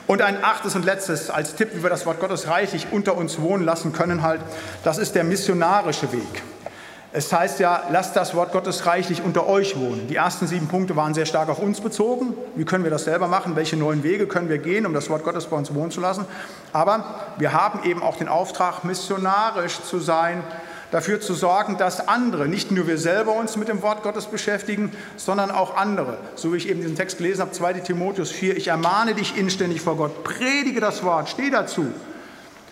Und 0.06 0.22
ein 0.22 0.42
achtes 0.42 0.74
und 0.74 0.87
letztes 0.87 1.28
als 1.28 1.54
Tipp, 1.54 1.68
wie 1.74 1.83
wir 1.83 1.90
das 1.90 2.06
Wort 2.06 2.18
Gottes 2.18 2.48
reichlich 2.48 2.87
unter 2.92 3.14
uns 3.14 3.42
wohnen 3.42 3.62
lassen 3.62 3.92
können, 3.92 4.22
halt, 4.22 4.40
das 4.85 4.96
ist 4.96 5.14
der 5.14 5.22
missionarische 5.22 6.11
Weg. 6.12 6.42
Es 7.12 7.30
heißt 7.30 7.61
ja, 7.61 7.83
lasst 7.90 8.16
das 8.16 8.35
Wort 8.35 8.52
Gottes 8.52 8.87
reichlich 8.87 9.22
unter 9.22 9.46
euch 9.46 9.78
wohnen. 9.78 10.09
Die 10.09 10.16
ersten 10.16 10.46
sieben 10.46 10.68
Punkte 10.68 10.96
waren 10.96 11.12
sehr 11.12 11.26
stark 11.26 11.50
auf 11.50 11.59
uns 11.59 11.83
bezogen. 11.83 12.35
Wie 12.54 12.64
können 12.64 12.85
wir 12.85 12.90
das 12.90 13.04
selber 13.04 13.28
machen? 13.28 13.54
Welche 13.54 13.76
neuen 13.76 14.02
Wege 14.02 14.26
können 14.26 14.48
wir 14.48 14.59
gehen, 14.59 14.87
um 14.87 14.94
das 14.94 15.11
Wort 15.11 15.24
Gottes 15.24 15.46
bei 15.46 15.56
uns 15.56 15.74
wohnen 15.74 15.90
zu 15.90 16.00
lassen? 16.00 16.24
Aber 16.72 17.04
wir 17.37 17.52
haben 17.52 17.80
eben 17.85 18.02
auch 18.02 18.16
den 18.16 18.28
Auftrag, 18.28 18.85
missionarisch 18.85 19.83
zu 19.83 19.98
sein 19.98 20.42
dafür 20.90 21.20
zu 21.20 21.35
sorgen, 21.35 21.76
dass 21.79 22.09
andere, 22.09 22.48
nicht 22.48 22.70
nur 22.70 22.87
wir 22.87 22.98
selber 22.98 23.35
uns 23.35 23.57
mit 23.57 23.68
dem 23.68 23.83
Wort 23.83 24.03
Gottes 24.03 24.26
beschäftigen, 24.26 24.92
sondern 25.16 25.50
auch 25.50 25.76
andere. 25.76 26.18
So 26.35 26.53
wie 26.53 26.57
ich 26.57 26.68
eben 26.68 26.81
diesen 26.81 26.96
Text 26.96 27.18
gelesen 27.18 27.42
habe, 27.42 27.53
2 27.53 27.74
Timotheus 27.74 28.31
4, 28.31 28.57
ich 28.57 28.68
ermahne 28.68 29.14
dich 29.14 29.37
inständig 29.37 29.81
vor 29.81 29.96
Gott, 29.96 30.24
predige 30.24 30.81
das 30.81 31.03
Wort, 31.03 31.29
steh 31.29 31.50
dazu. 31.50 31.87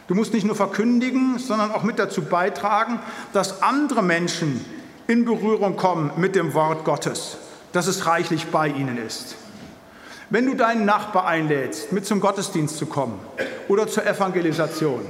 Du 0.09 0.15
musst 0.15 0.33
nicht 0.33 0.47
nur 0.47 0.57
verkündigen, 0.57 1.39
sondern 1.39 1.71
auch 1.71 1.83
mit 1.83 1.99
dazu 1.99 2.23
beitragen, 2.23 2.99
dass 3.33 3.63
andere 3.63 4.03
Menschen 4.03 4.65
in 5.07 5.25
Berührung 5.25 5.77
kommen 5.77 6.13
mit 6.17 6.35
dem 6.35 6.55
Wort 6.55 6.85
Gottes, 6.85 7.37
dass 7.73 7.87
es 7.87 8.07
reichlich 8.07 8.47
bei 8.47 8.69
ihnen 8.69 8.99
ist. 8.99 9.37
Wenn 10.31 10.45
du 10.45 10.55
deinen 10.55 10.85
Nachbar 10.85 11.27
einlädst, 11.27 11.93
mit 11.93 12.05
zum 12.05 12.21
Gottesdienst 12.21 12.77
zu 12.77 12.87
kommen 12.87 13.19
oder 13.69 13.87
zur 13.87 14.07
Evangelisation, 14.07 15.01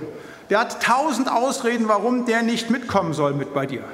der 0.50 0.60
hat 0.60 0.82
tausend 0.82 1.30
Ausreden, 1.30 1.88
warum 1.88 2.26
der 2.26 2.42
nicht 2.42 2.70
mitkommen 2.70 3.12
soll 3.12 3.34
mit 3.34 3.54
bei 3.54 3.66
dir. 3.66 3.84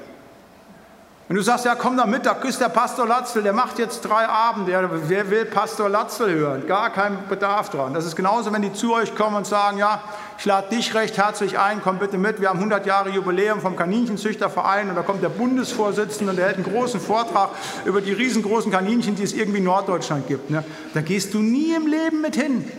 Wenn 1.27 1.39
du 1.39 1.43
sagst, 1.43 1.65
ja, 1.65 1.75
komm 1.75 1.97
da 1.97 2.05
mit, 2.05 2.27
da 2.27 2.33
ist 2.33 2.61
der 2.61 2.69
Pastor 2.69 3.07
Latzel, 3.07 3.43
der 3.43 3.55
macht 3.55 3.79
jetzt 3.79 4.03
drei 4.03 4.29
Abende. 4.29 4.73
Ja, 4.73 4.87
wer 5.09 5.31
will 5.31 5.47
Pastor 5.47 5.89
Latzel 5.89 6.35
hören? 6.35 6.67
Gar 6.67 6.91
kein 6.91 7.17
Bedarf 7.31 7.71
dran. 7.71 7.95
Das 7.95 8.05
ist 8.05 8.15
genauso, 8.15 8.53
wenn 8.53 8.61
die 8.61 8.75
zu 8.75 8.93
euch 8.93 9.17
kommen 9.17 9.37
und 9.37 9.47
sagen, 9.47 9.79
ja, 9.79 10.03
ich 10.39 10.45
lade 10.45 10.69
dich 10.69 10.95
recht 10.95 11.17
herzlich 11.17 11.59
ein, 11.59 11.81
komm 11.83 11.99
bitte 11.99 12.19
mit. 12.19 12.43
Wir 12.43 12.51
haben 12.51 12.59
100 12.59 12.85
Jahre 12.85 13.09
Jubiläum 13.09 13.63
vom 13.63 13.75
Kaninchenzüchterverein 13.75 14.91
und 14.91 14.97
da 14.97 15.03
kommt 15.03 15.23
der 15.23 15.31
Bundesvorsitzende 15.31 16.31
und 16.31 16.37
der 16.37 16.45
hält 16.45 16.57
einen 16.57 16.67
großen 16.67 17.01
Vortrag 17.01 17.49
über 17.87 18.03
die 18.03 18.13
riesengroßen 18.13 18.71
Kaninchen, 18.71 19.17
die 19.17 19.23
es 19.23 19.33
irgendwie 19.33 19.59
in 19.59 19.65
Norddeutschland 19.65 20.29
gibt. 20.29 20.51
Ne? 20.51 20.63
Da 20.93 21.01
gehst 21.01 21.33
du 21.33 21.39
nie 21.39 21.73
im 21.75 21.87
Leben 21.87 22.21
mit 22.21 22.37
hin. 22.37 22.71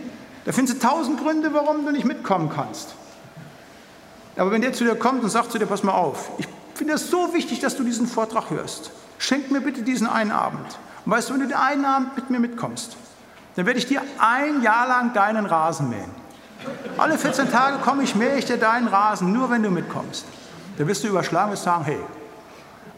Da 0.44 0.52
findest 0.52 0.80
du 0.80 0.86
tausend 0.86 1.20
Gründe, 1.20 1.52
warum 1.52 1.84
du 1.84 1.90
nicht 1.90 2.04
mitkommen 2.04 2.48
kannst. 2.54 2.94
Aber 4.36 4.50
wenn 4.50 4.62
der 4.62 4.72
zu 4.72 4.84
dir 4.84 4.96
kommt 4.96 5.22
und 5.22 5.30
sagt 5.30 5.52
zu 5.52 5.58
dir, 5.58 5.66
pass 5.66 5.82
mal 5.82 5.92
auf, 5.92 6.30
ich 6.38 6.46
finde 6.74 6.94
es 6.94 7.10
so 7.10 7.32
wichtig, 7.32 7.60
dass 7.60 7.76
du 7.76 7.84
diesen 7.84 8.06
Vortrag 8.06 8.50
hörst. 8.50 8.90
Schenk 9.18 9.50
mir 9.50 9.60
bitte 9.60 9.82
diesen 9.82 10.06
einen 10.06 10.30
Abend. 10.30 10.78
Und 11.04 11.12
weißt 11.12 11.28
du, 11.28 11.34
wenn 11.34 11.40
du 11.40 11.46
den 11.46 11.56
einen 11.56 11.84
Abend 11.84 12.16
mit 12.16 12.28
mir 12.30 12.38
mitkommst, 12.38 12.96
dann 13.54 13.64
werde 13.64 13.78
ich 13.78 13.86
dir 13.86 14.02
ein 14.18 14.62
Jahr 14.62 14.86
lang 14.86 15.14
deinen 15.14 15.46
Rasen 15.46 15.88
mähen. 15.88 16.10
Alle 16.98 17.16
14 17.16 17.50
Tage 17.50 17.78
komme 17.78 18.02
ich, 18.02 18.14
mähe 18.14 18.36
ich 18.36 18.44
dir 18.44 18.58
deinen 18.58 18.88
Rasen, 18.88 19.32
nur 19.32 19.50
wenn 19.50 19.62
du 19.62 19.70
mitkommst. 19.70 20.26
Dann 20.76 20.86
wirst 20.86 21.04
du 21.04 21.08
überschlagen 21.08 21.50
und 21.50 21.58
sagen, 21.58 21.84
hey, 21.84 21.98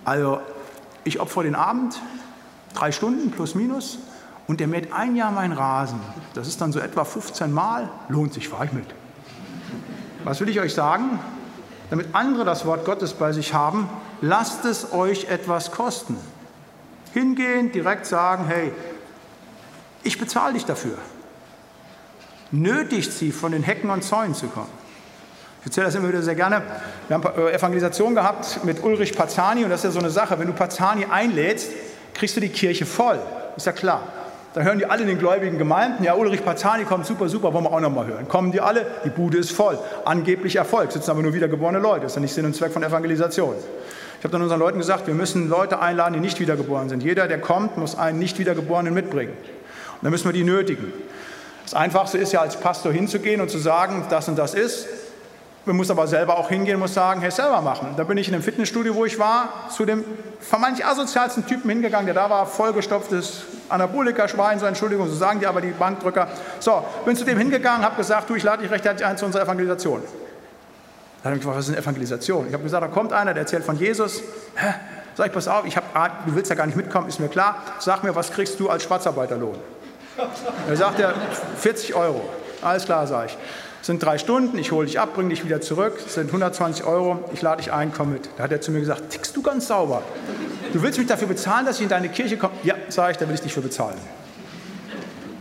also 0.04 0.40
ich 1.04 1.20
opfere 1.20 1.44
den 1.44 1.54
Abend, 1.54 2.00
drei 2.74 2.90
Stunden 2.90 3.30
plus 3.30 3.54
minus, 3.54 3.98
und 4.48 4.60
der 4.60 4.66
mäht 4.66 4.92
ein 4.92 5.14
Jahr 5.14 5.30
meinen 5.30 5.52
Rasen. 5.52 6.00
Das 6.34 6.48
ist 6.48 6.60
dann 6.60 6.72
so 6.72 6.80
etwa 6.80 7.04
15 7.04 7.52
Mal, 7.52 7.88
lohnt 8.08 8.32
sich, 8.32 8.48
fahre 8.48 8.64
ich 8.64 8.72
mit. 8.72 8.86
Was 10.28 10.40
will 10.40 10.50
ich 10.50 10.60
euch 10.60 10.74
sagen? 10.74 11.18
Damit 11.88 12.08
andere 12.12 12.44
das 12.44 12.66
Wort 12.66 12.84
Gottes 12.84 13.14
bei 13.14 13.32
sich 13.32 13.54
haben, 13.54 13.88
lasst 14.20 14.66
es 14.66 14.92
euch 14.92 15.30
etwas 15.30 15.70
kosten. 15.70 16.18
Hingehen, 17.14 17.72
direkt 17.72 18.04
sagen, 18.04 18.44
hey, 18.46 18.70
ich 20.02 20.18
bezahle 20.18 20.52
dich 20.52 20.66
dafür. 20.66 20.98
Nötigt 22.50 23.10
sie, 23.10 23.32
von 23.32 23.52
den 23.52 23.62
Hecken 23.62 23.88
und 23.88 24.04
Zäunen 24.04 24.34
zu 24.34 24.48
kommen. 24.48 24.68
Ich 25.60 25.66
erzähle 25.68 25.86
das 25.86 25.94
immer 25.94 26.08
wieder 26.08 26.20
sehr 26.20 26.34
gerne. 26.34 26.60
Wir 27.08 27.14
haben 27.14 27.24
äh, 27.24 27.52
Evangelisation 27.54 28.14
gehabt 28.14 28.62
mit 28.64 28.84
Ulrich 28.84 29.16
Pazani 29.16 29.64
und 29.64 29.70
das 29.70 29.80
ist 29.80 29.84
ja 29.84 29.90
so 29.92 29.98
eine 29.98 30.10
Sache. 30.10 30.38
Wenn 30.38 30.48
du 30.48 30.52
Pazani 30.52 31.06
einlädst, 31.06 31.70
kriegst 32.12 32.36
du 32.36 32.40
die 32.42 32.50
Kirche 32.50 32.84
voll. 32.84 33.18
Ist 33.56 33.64
ja 33.64 33.72
klar. 33.72 34.02
Da 34.58 34.64
hören 34.64 34.80
die 34.80 34.86
alle 34.86 35.02
in 35.02 35.06
den 35.06 35.20
gläubigen 35.20 35.56
Gemeinden, 35.56 36.02
ja, 36.02 36.14
Ulrich 36.14 36.44
Pazani 36.44 36.82
kommt 36.82 37.06
super, 37.06 37.28
super, 37.28 37.54
wollen 37.54 37.62
wir 37.62 37.72
auch 37.72 37.78
nochmal 37.78 38.08
hören. 38.08 38.26
Kommen 38.26 38.50
die 38.50 38.60
alle, 38.60 38.84
die 39.04 39.08
Bude 39.08 39.38
ist 39.38 39.52
voll. 39.52 39.78
Angeblich 40.04 40.56
Erfolg, 40.56 40.90
sitzen 40.90 41.12
aber 41.12 41.22
nur 41.22 41.32
wiedergeborene 41.32 41.78
Leute. 41.78 42.00
Das 42.00 42.10
ist 42.10 42.16
ja 42.16 42.22
nicht 42.22 42.34
Sinn 42.34 42.44
und 42.44 42.56
Zweck 42.56 42.72
von 42.72 42.82
Evangelisation. 42.82 43.54
Ich 44.18 44.24
habe 44.24 44.32
dann 44.32 44.42
unseren 44.42 44.58
Leuten 44.58 44.78
gesagt, 44.78 45.06
wir 45.06 45.14
müssen 45.14 45.48
Leute 45.48 45.78
einladen, 45.78 46.14
die 46.14 46.18
nicht 46.18 46.40
wiedergeboren 46.40 46.88
sind. 46.88 47.04
Jeder, 47.04 47.28
der 47.28 47.40
kommt, 47.40 47.76
muss 47.76 47.96
einen 47.96 48.18
nicht 48.18 48.40
wiedergeborenen 48.40 48.92
mitbringen. 48.92 49.30
Und 49.30 50.02
dann 50.02 50.10
müssen 50.10 50.24
wir 50.24 50.32
die 50.32 50.42
nötigen. 50.42 50.92
Das 51.62 51.74
Einfachste 51.74 52.18
ist 52.18 52.32
ja 52.32 52.40
als 52.40 52.58
Pastor 52.58 52.92
hinzugehen 52.92 53.40
und 53.40 53.50
zu 53.52 53.58
sagen, 53.58 54.06
das 54.10 54.26
und 54.26 54.36
das 54.36 54.54
ist. 54.54 54.88
Man 55.68 55.76
muss 55.76 55.90
aber 55.90 56.06
selber 56.06 56.38
auch 56.38 56.48
hingehen 56.48 56.78
muss 56.78 56.94
sagen, 56.94 57.20
hey, 57.20 57.30
selber 57.30 57.60
machen. 57.60 57.88
Da 57.98 58.04
bin 58.04 58.16
ich 58.16 58.26
in 58.26 58.32
einem 58.32 58.42
Fitnessstudio, 58.42 58.94
wo 58.94 59.04
ich 59.04 59.18
war, 59.18 59.68
zu 59.68 59.84
dem 59.84 60.02
vermeintlich 60.40 60.86
asozialsten 60.86 61.44
Typen 61.44 61.68
hingegangen, 61.68 62.06
der 62.06 62.14
da 62.14 62.30
war, 62.30 62.46
vollgestopftes 62.46 63.42
Anabolika-Schwein, 63.68 64.58
so 64.58 64.64
Entschuldigung, 64.64 65.06
so 65.08 65.14
sagen 65.14 65.40
die 65.40 65.46
aber 65.46 65.60
die 65.60 65.72
Bankdrücker. 65.72 66.28
So, 66.58 66.82
bin 67.04 67.16
zu 67.16 67.26
dem 67.26 67.36
hingegangen, 67.36 67.84
habe 67.84 67.96
gesagt, 67.96 68.30
du, 68.30 68.34
ich 68.34 68.44
lade 68.44 68.62
dich 68.62 68.70
recht 68.70 68.82
herzlich 68.82 69.06
ein 69.06 69.18
zu 69.18 69.26
unserer 69.26 69.42
Evangelisation. 69.42 70.00
Dann 71.22 71.24
habe 71.24 71.34
ich 71.34 71.40
gefragt, 71.42 71.58
was 71.58 71.66
ist 71.66 71.74
eine 71.74 71.82
Evangelisation? 71.82 72.46
Ich 72.46 72.54
habe 72.54 72.62
gesagt, 72.62 72.82
da 72.82 72.88
kommt 72.88 73.12
einer, 73.12 73.34
der 73.34 73.42
erzählt 73.42 73.64
von 73.64 73.78
Jesus. 73.78 74.22
Hä? 74.56 74.72
Sag 75.16 75.26
ich, 75.26 75.32
pass 75.34 75.48
auf, 75.48 75.66
ich 75.66 75.76
hab, 75.76 76.24
du 76.24 76.34
willst 76.34 76.48
ja 76.48 76.56
gar 76.56 76.64
nicht 76.64 76.76
mitkommen, 76.76 77.08
ist 77.08 77.20
mir 77.20 77.28
klar. 77.28 77.62
Sag 77.78 78.04
mir, 78.04 78.16
was 78.16 78.32
kriegst 78.32 78.58
du 78.58 78.70
als 78.70 78.84
Schwarzarbeiterlohn? 78.84 79.56
Da 80.66 80.76
sagt 80.76 80.98
er, 80.98 81.12
40 81.58 81.94
Euro. 81.94 82.26
Alles 82.62 82.86
klar, 82.86 83.06
sage 83.06 83.26
ich. 83.26 83.38
Sind 83.82 84.02
drei 84.02 84.18
Stunden, 84.18 84.58
ich 84.58 84.72
hole 84.72 84.86
dich 84.86 84.98
ab, 85.00 85.14
bringe 85.14 85.30
dich 85.30 85.44
wieder 85.44 85.60
zurück. 85.60 86.00
Sind 86.06 86.26
120 86.26 86.84
Euro, 86.84 87.28
ich 87.32 87.42
lade 87.42 87.62
dich 87.62 87.72
ein, 87.72 87.92
komm 87.92 88.12
mit. 88.12 88.28
Da 88.36 88.44
hat 88.44 88.52
er 88.52 88.60
zu 88.60 88.70
mir 88.70 88.80
gesagt, 88.80 89.10
tickst 89.10 89.36
du 89.36 89.42
ganz 89.42 89.68
sauber. 89.68 90.02
Du 90.72 90.82
willst 90.82 90.98
mich 90.98 91.08
dafür 91.08 91.28
bezahlen, 91.28 91.64
dass 91.64 91.76
ich 91.76 91.82
in 91.82 91.88
deine 91.88 92.08
Kirche 92.08 92.36
komme? 92.36 92.54
Ja, 92.64 92.74
sage 92.88 93.12
ich, 93.12 93.18
da 93.18 93.26
will 93.26 93.34
ich 93.34 93.40
dich 93.40 93.54
für 93.54 93.60
bezahlen. 93.60 93.96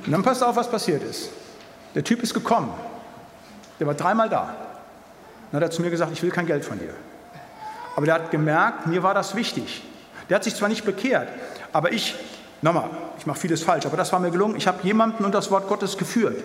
Und 0.06 0.12
dann 0.12 0.24
passt 0.24 0.44
auf, 0.44 0.56
was 0.56 0.70
passiert 0.70 1.04
ist. 1.04 1.30
Der 1.96 2.04
Typ 2.04 2.24
ist 2.24 2.34
gekommen. 2.34 2.70
Der 3.80 3.88
war 3.88 3.94
dreimal 3.94 4.30
da. 4.30 4.56
Dann 5.52 5.62
hat 5.62 5.70
er 5.70 5.72
zu 5.72 5.82
mir 5.82 5.90
gesagt, 5.90 6.12
ich 6.14 6.24
will 6.24 6.32
kein 6.32 6.46
Geld 6.46 6.64
von 6.64 6.80
dir. 6.80 6.94
Aber 7.96 8.06
der 8.06 8.16
hat 8.16 8.32
gemerkt, 8.32 8.88
mir 8.88 9.04
war 9.04 9.14
das 9.14 9.36
wichtig. 9.36 9.84
Der 10.30 10.36
hat 10.36 10.44
sich 10.44 10.56
zwar 10.56 10.70
nicht 10.70 10.86
bekehrt, 10.86 11.30
aber 11.74 11.92
ich, 11.92 12.16
nochmal, 12.62 12.90
ich 13.18 13.26
mache 13.26 13.40
vieles 13.40 13.64
falsch, 13.64 13.86
aber 13.86 13.98
das 13.98 14.12
war 14.12 14.20
mir 14.20 14.30
gelungen. 14.30 14.56
Ich 14.56 14.68
habe 14.68 14.86
jemanden 14.86 15.26
unter 15.26 15.40
das 15.40 15.50
Wort 15.52 15.68
Gottes 15.68 15.98
geführt. 15.98 16.38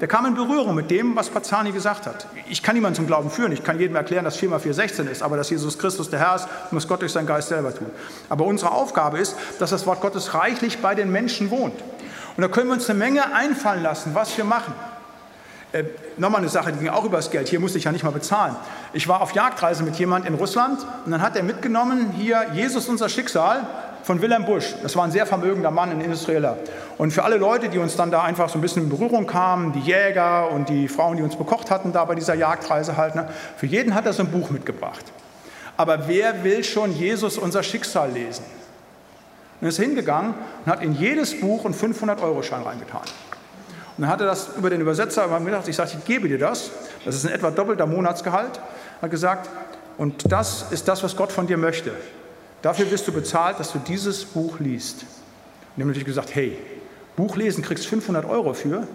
Der 0.00 0.08
kam 0.08 0.26
in 0.26 0.34
Berührung 0.34 0.74
mit 0.74 0.90
dem, 0.90 1.16
was 1.16 1.28
Pazani 1.28 1.72
gesagt 1.72 2.06
hat. 2.06 2.26
Ich 2.48 2.62
kann 2.62 2.74
niemanden 2.74 2.96
zum 2.96 3.06
Glauben 3.06 3.30
führen. 3.30 3.52
Ich 3.52 3.62
kann 3.62 3.78
jedem 3.78 3.96
erklären, 3.96 4.24
dass 4.24 4.36
4 4.36 4.48
mal 4.48 4.58
4 4.58 4.74
16 4.74 5.06
ist, 5.08 5.22
aber 5.22 5.36
dass 5.36 5.50
Jesus 5.50 5.78
Christus 5.78 6.08
der 6.08 6.20
Herr 6.20 6.36
ist 6.36 6.48
dass 6.70 6.88
Gott 6.88 7.02
durch 7.02 7.12
seinen 7.12 7.26
Geist 7.26 7.48
selber 7.48 7.74
tut. 7.74 7.88
Aber 8.28 8.44
unsere 8.44 8.72
Aufgabe 8.72 9.18
ist, 9.18 9.36
dass 9.58 9.70
das 9.70 9.86
Wort 9.86 10.00
Gottes 10.00 10.34
reichlich 10.34 10.78
bei 10.78 10.94
den 10.94 11.10
Menschen 11.10 11.50
wohnt. 11.50 11.74
Und 12.36 12.42
da 12.42 12.48
können 12.48 12.68
wir 12.68 12.74
uns 12.74 12.88
eine 12.88 12.98
Menge 12.98 13.34
einfallen 13.34 13.82
lassen, 13.82 14.14
was 14.14 14.36
wir 14.36 14.44
machen. 14.44 14.72
Äh, 15.72 15.84
nochmal 16.16 16.40
eine 16.40 16.48
Sache, 16.48 16.72
die 16.72 16.80
ging 16.80 16.88
auch 16.88 17.04
übers 17.04 17.30
Geld. 17.30 17.48
Hier 17.48 17.60
musste 17.60 17.78
ich 17.78 17.84
ja 17.84 17.92
nicht 17.92 18.02
mal 18.02 18.10
bezahlen. 18.10 18.56
Ich 18.92 19.06
war 19.06 19.20
auf 19.20 19.32
Jagdreise 19.32 19.84
mit 19.84 19.96
jemand 19.96 20.26
in 20.26 20.34
Russland 20.34 20.84
und 21.04 21.12
dann 21.12 21.22
hat 21.22 21.36
er 21.36 21.44
mitgenommen 21.44 22.12
hier 22.16 22.46
Jesus 22.54 22.88
unser 22.88 23.08
Schicksal 23.08 23.66
von 24.02 24.20
Wilhelm 24.20 24.44
Busch. 24.44 24.74
Das 24.82 24.96
war 24.96 25.04
ein 25.04 25.12
sehr 25.12 25.26
vermögender 25.26 25.70
Mann, 25.70 25.90
ein 25.90 26.00
Industrieller. 26.00 26.56
Und 26.98 27.12
für 27.12 27.22
alle 27.22 27.36
Leute, 27.36 27.68
die 27.68 27.78
uns 27.78 27.94
dann 27.94 28.10
da 28.10 28.22
einfach 28.22 28.48
so 28.48 28.58
ein 28.58 28.60
bisschen 28.60 28.84
in 28.84 28.88
Berührung 28.88 29.26
kamen, 29.26 29.72
die 29.72 29.80
Jäger 29.80 30.50
und 30.50 30.68
die 30.68 30.88
Frauen, 30.88 31.16
die 31.16 31.22
uns 31.22 31.36
bekocht 31.36 31.70
hatten 31.70 31.92
da 31.92 32.04
bei 32.04 32.16
dieser 32.16 32.34
Jagdreise 32.34 32.96
halt, 32.96 33.14
ne, 33.14 33.28
für 33.56 33.66
jeden 33.66 33.94
hat 33.94 34.06
er 34.06 34.12
so 34.12 34.22
ein 34.22 34.30
Buch 34.30 34.50
mitgebracht. 34.50 35.04
Aber 35.76 36.08
wer 36.08 36.42
will 36.42 36.64
schon 36.64 36.92
Jesus 36.92 37.38
unser 37.38 37.62
Schicksal 37.62 38.10
lesen? 38.10 38.44
Und 39.60 39.68
ist 39.68 39.78
hingegangen 39.78 40.34
und 40.64 40.72
hat 40.72 40.82
in 40.82 40.94
jedes 40.94 41.38
Buch 41.38 41.64
einen 41.64 41.74
500-Euro-Schein 41.74 42.62
reingetan. 42.62 43.02
Dann 44.00 44.08
hat 44.08 44.22
er 44.22 44.28
das 44.28 44.48
über 44.56 44.70
den 44.70 44.80
Übersetzer 44.80 45.28
gedacht, 45.44 45.68
ich 45.68 45.76
sagte, 45.76 45.98
ich 45.98 46.04
gebe 46.06 46.26
dir 46.26 46.38
das, 46.38 46.70
das 47.04 47.16
ist 47.16 47.26
ein 47.26 47.32
etwa 47.32 47.50
doppelter 47.50 47.84
Monatsgehalt, 47.84 48.58
hat 49.02 49.10
gesagt, 49.10 49.50
und 49.98 50.32
das 50.32 50.64
ist 50.70 50.88
das, 50.88 51.02
was 51.02 51.14
Gott 51.16 51.30
von 51.30 51.46
dir 51.46 51.58
möchte. 51.58 51.92
Dafür 52.62 52.90
wirst 52.90 53.06
du 53.08 53.12
bezahlt, 53.12 53.60
dass 53.60 53.72
du 53.72 53.78
dieses 53.78 54.24
Buch 54.24 54.58
liest. 54.58 55.04
Und 55.76 55.84
natürlich 55.84 56.06
gesagt, 56.06 56.34
hey, 56.34 56.56
Buch 57.14 57.36
lesen 57.36 57.62
kriegst 57.62 57.86
500 57.88 58.24
Euro 58.24 58.54
für. 58.54 58.88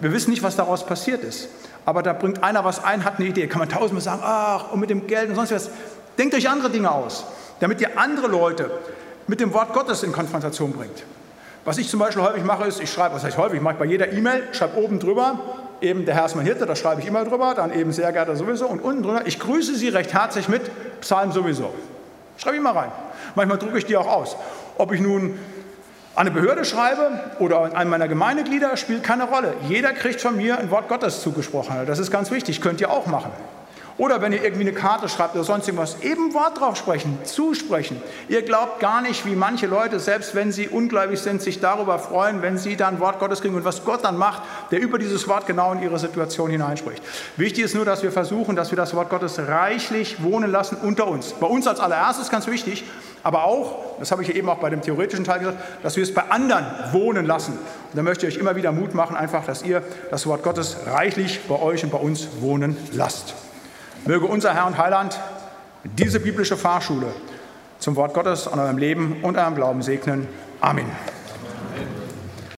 Wir 0.00 0.12
wissen 0.14 0.30
nicht, 0.30 0.42
was 0.42 0.56
daraus 0.56 0.86
passiert 0.86 1.22
ist. 1.24 1.48
Aber 1.84 2.02
da 2.02 2.14
bringt 2.14 2.42
einer 2.42 2.64
was 2.64 2.82
ein, 2.82 3.04
hat 3.04 3.18
eine 3.18 3.28
Idee. 3.28 3.48
Kann 3.48 3.58
man 3.58 3.68
tausendmal 3.68 4.00
sagen, 4.00 4.22
ach, 4.24 4.72
und 4.72 4.80
mit 4.80 4.88
dem 4.88 5.06
Geld 5.06 5.28
und 5.28 5.34
sonst 5.34 5.52
was. 5.52 5.68
Denkt 6.16 6.34
euch 6.34 6.48
andere 6.48 6.70
Dinge 6.70 6.90
aus, 6.90 7.26
damit 7.60 7.82
ihr 7.82 7.98
andere 7.98 8.28
Leute 8.28 8.70
mit 9.26 9.40
dem 9.40 9.52
Wort 9.52 9.74
Gottes 9.74 10.02
in 10.02 10.12
Konfrontation 10.12 10.72
bringt. 10.72 11.04
Was 11.64 11.78
ich 11.78 11.88
zum 11.88 12.00
Beispiel 12.00 12.22
häufig 12.22 12.42
mache, 12.42 12.64
ist, 12.64 12.80
ich 12.80 12.90
schreibe, 12.90 13.14
was 13.14 13.24
heißt 13.24 13.38
häufig, 13.38 13.58
ich 13.58 13.62
mache 13.62 13.76
bei 13.76 13.84
jeder 13.84 14.12
E-Mail, 14.12 14.42
schreibe 14.52 14.78
oben 14.78 14.98
drüber, 14.98 15.38
eben 15.80 16.04
der 16.04 16.16
Herr 16.16 16.26
ist 16.26 16.34
mein 16.34 16.44
Hirte, 16.44 16.66
da 16.66 16.74
schreibe 16.74 17.00
ich 17.00 17.06
immer 17.06 17.24
drüber, 17.24 17.54
dann 17.54 17.72
eben 17.72 17.92
sehr 17.92 18.10
geehrter 18.12 18.34
sowieso 18.34 18.66
und 18.66 18.80
unten 18.80 19.02
drüber, 19.02 19.22
ich 19.26 19.38
grüße 19.38 19.76
Sie 19.76 19.88
recht 19.88 20.12
herzlich 20.12 20.48
mit 20.48 20.62
Psalm 21.00 21.30
sowieso. 21.30 21.72
Schreibe 22.36 22.56
ich 22.56 22.62
mal 22.62 22.72
rein. 22.72 22.90
Manchmal 23.36 23.58
drucke 23.58 23.78
ich 23.78 23.86
die 23.86 23.96
auch 23.96 24.08
aus. 24.08 24.36
Ob 24.76 24.92
ich 24.92 25.00
nun 25.00 25.38
an 26.14 26.26
eine 26.26 26.30
Behörde 26.32 26.64
schreibe 26.64 27.20
oder 27.38 27.60
an 27.60 27.74
einen 27.74 27.90
meiner 27.90 28.08
Gemeindeglieder, 28.08 28.76
spielt 28.76 29.04
keine 29.04 29.24
Rolle. 29.24 29.54
Jeder 29.68 29.92
kriegt 29.92 30.20
von 30.20 30.36
mir 30.36 30.58
ein 30.58 30.70
Wort 30.70 30.88
Gottes 30.88 31.22
zugesprochen. 31.22 31.86
Das 31.86 31.98
ist 31.98 32.10
ganz 32.10 32.30
wichtig, 32.30 32.60
könnt 32.60 32.80
ihr 32.80 32.90
auch 32.90 33.06
machen. 33.06 33.30
Oder 33.98 34.22
wenn 34.22 34.32
ihr 34.32 34.42
irgendwie 34.42 34.62
eine 34.62 34.72
Karte 34.72 35.08
schreibt 35.08 35.34
oder 35.34 35.44
sonst 35.44 35.68
irgendwas, 35.68 36.00
eben 36.00 36.32
Wort 36.34 36.58
drauf 36.60 36.76
sprechen, 36.76 37.18
zusprechen. 37.24 38.00
Ihr 38.28 38.42
glaubt 38.42 38.80
gar 38.80 39.02
nicht, 39.02 39.26
wie 39.26 39.36
manche 39.36 39.66
Leute, 39.66 40.00
selbst 40.00 40.34
wenn 40.34 40.50
sie 40.50 40.68
ungläubig 40.68 41.20
sind, 41.20 41.42
sich 41.42 41.60
darüber 41.60 41.98
freuen, 41.98 42.42
wenn 42.42 42.56
sie 42.56 42.76
dann 42.76 43.00
Wort 43.00 43.18
Gottes 43.18 43.40
kriegen 43.42 43.54
und 43.54 43.64
was 43.64 43.84
Gott 43.84 44.04
dann 44.04 44.16
macht, 44.16 44.42
der 44.70 44.80
über 44.80 44.98
dieses 44.98 45.28
Wort 45.28 45.46
genau 45.46 45.72
in 45.72 45.82
ihre 45.82 45.98
Situation 45.98 46.50
hineinspricht. 46.50 47.02
Wichtig 47.36 47.64
ist 47.64 47.74
nur, 47.74 47.84
dass 47.84 48.02
wir 48.02 48.12
versuchen, 48.12 48.56
dass 48.56 48.70
wir 48.70 48.76
das 48.76 48.94
Wort 48.94 49.10
Gottes 49.10 49.38
reichlich 49.38 50.22
wohnen 50.22 50.50
lassen 50.50 50.76
unter 50.76 51.06
uns. 51.06 51.34
Bei 51.34 51.46
uns 51.46 51.66
als 51.66 51.80
allererstes 51.80 52.30
ganz 52.30 52.46
wichtig, 52.46 52.84
aber 53.22 53.44
auch, 53.44 53.98
das 54.00 54.10
habe 54.10 54.22
ich 54.22 54.34
eben 54.34 54.48
auch 54.48 54.58
bei 54.58 54.70
dem 54.70 54.82
theoretischen 54.82 55.24
Teil 55.24 55.40
gesagt, 55.40 55.58
dass 55.82 55.96
wir 55.96 56.02
es 56.02 56.12
bei 56.12 56.22
anderen 56.30 56.66
wohnen 56.92 57.26
lassen. 57.26 57.52
Und 57.52 57.96
da 57.96 58.02
möchte 58.02 58.26
ich 58.26 58.34
euch 58.34 58.40
immer 58.40 58.56
wieder 58.56 58.72
Mut 58.72 58.94
machen, 58.94 59.16
einfach, 59.16 59.44
dass 59.44 59.62
ihr 59.62 59.82
das 60.10 60.26
Wort 60.26 60.42
Gottes 60.42 60.78
reichlich 60.86 61.40
bei 61.46 61.60
euch 61.60 61.84
und 61.84 61.90
bei 61.90 61.98
uns 61.98 62.28
wohnen 62.40 62.76
lasst. 62.92 63.34
Möge 64.04 64.26
unser 64.26 64.54
Herr 64.54 64.66
und 64.66 64.78
Heiland 64.78 65.18
diese 65.84 66.18
biblische 66.20 66.56
Fahrschule 66.56 67.06
zum 67.78 67.96
Wort 67.96 68.14
Gottes 68.14 68.48
an 68.48 68.58
eurem 68.58 68.78
Leben 68.78 69.16
und 69.22 69.36
eurem 69.36 69.54
Glauben 69.54 69.82
segnen. 69.82 70.26
Amen. 70.60 70.86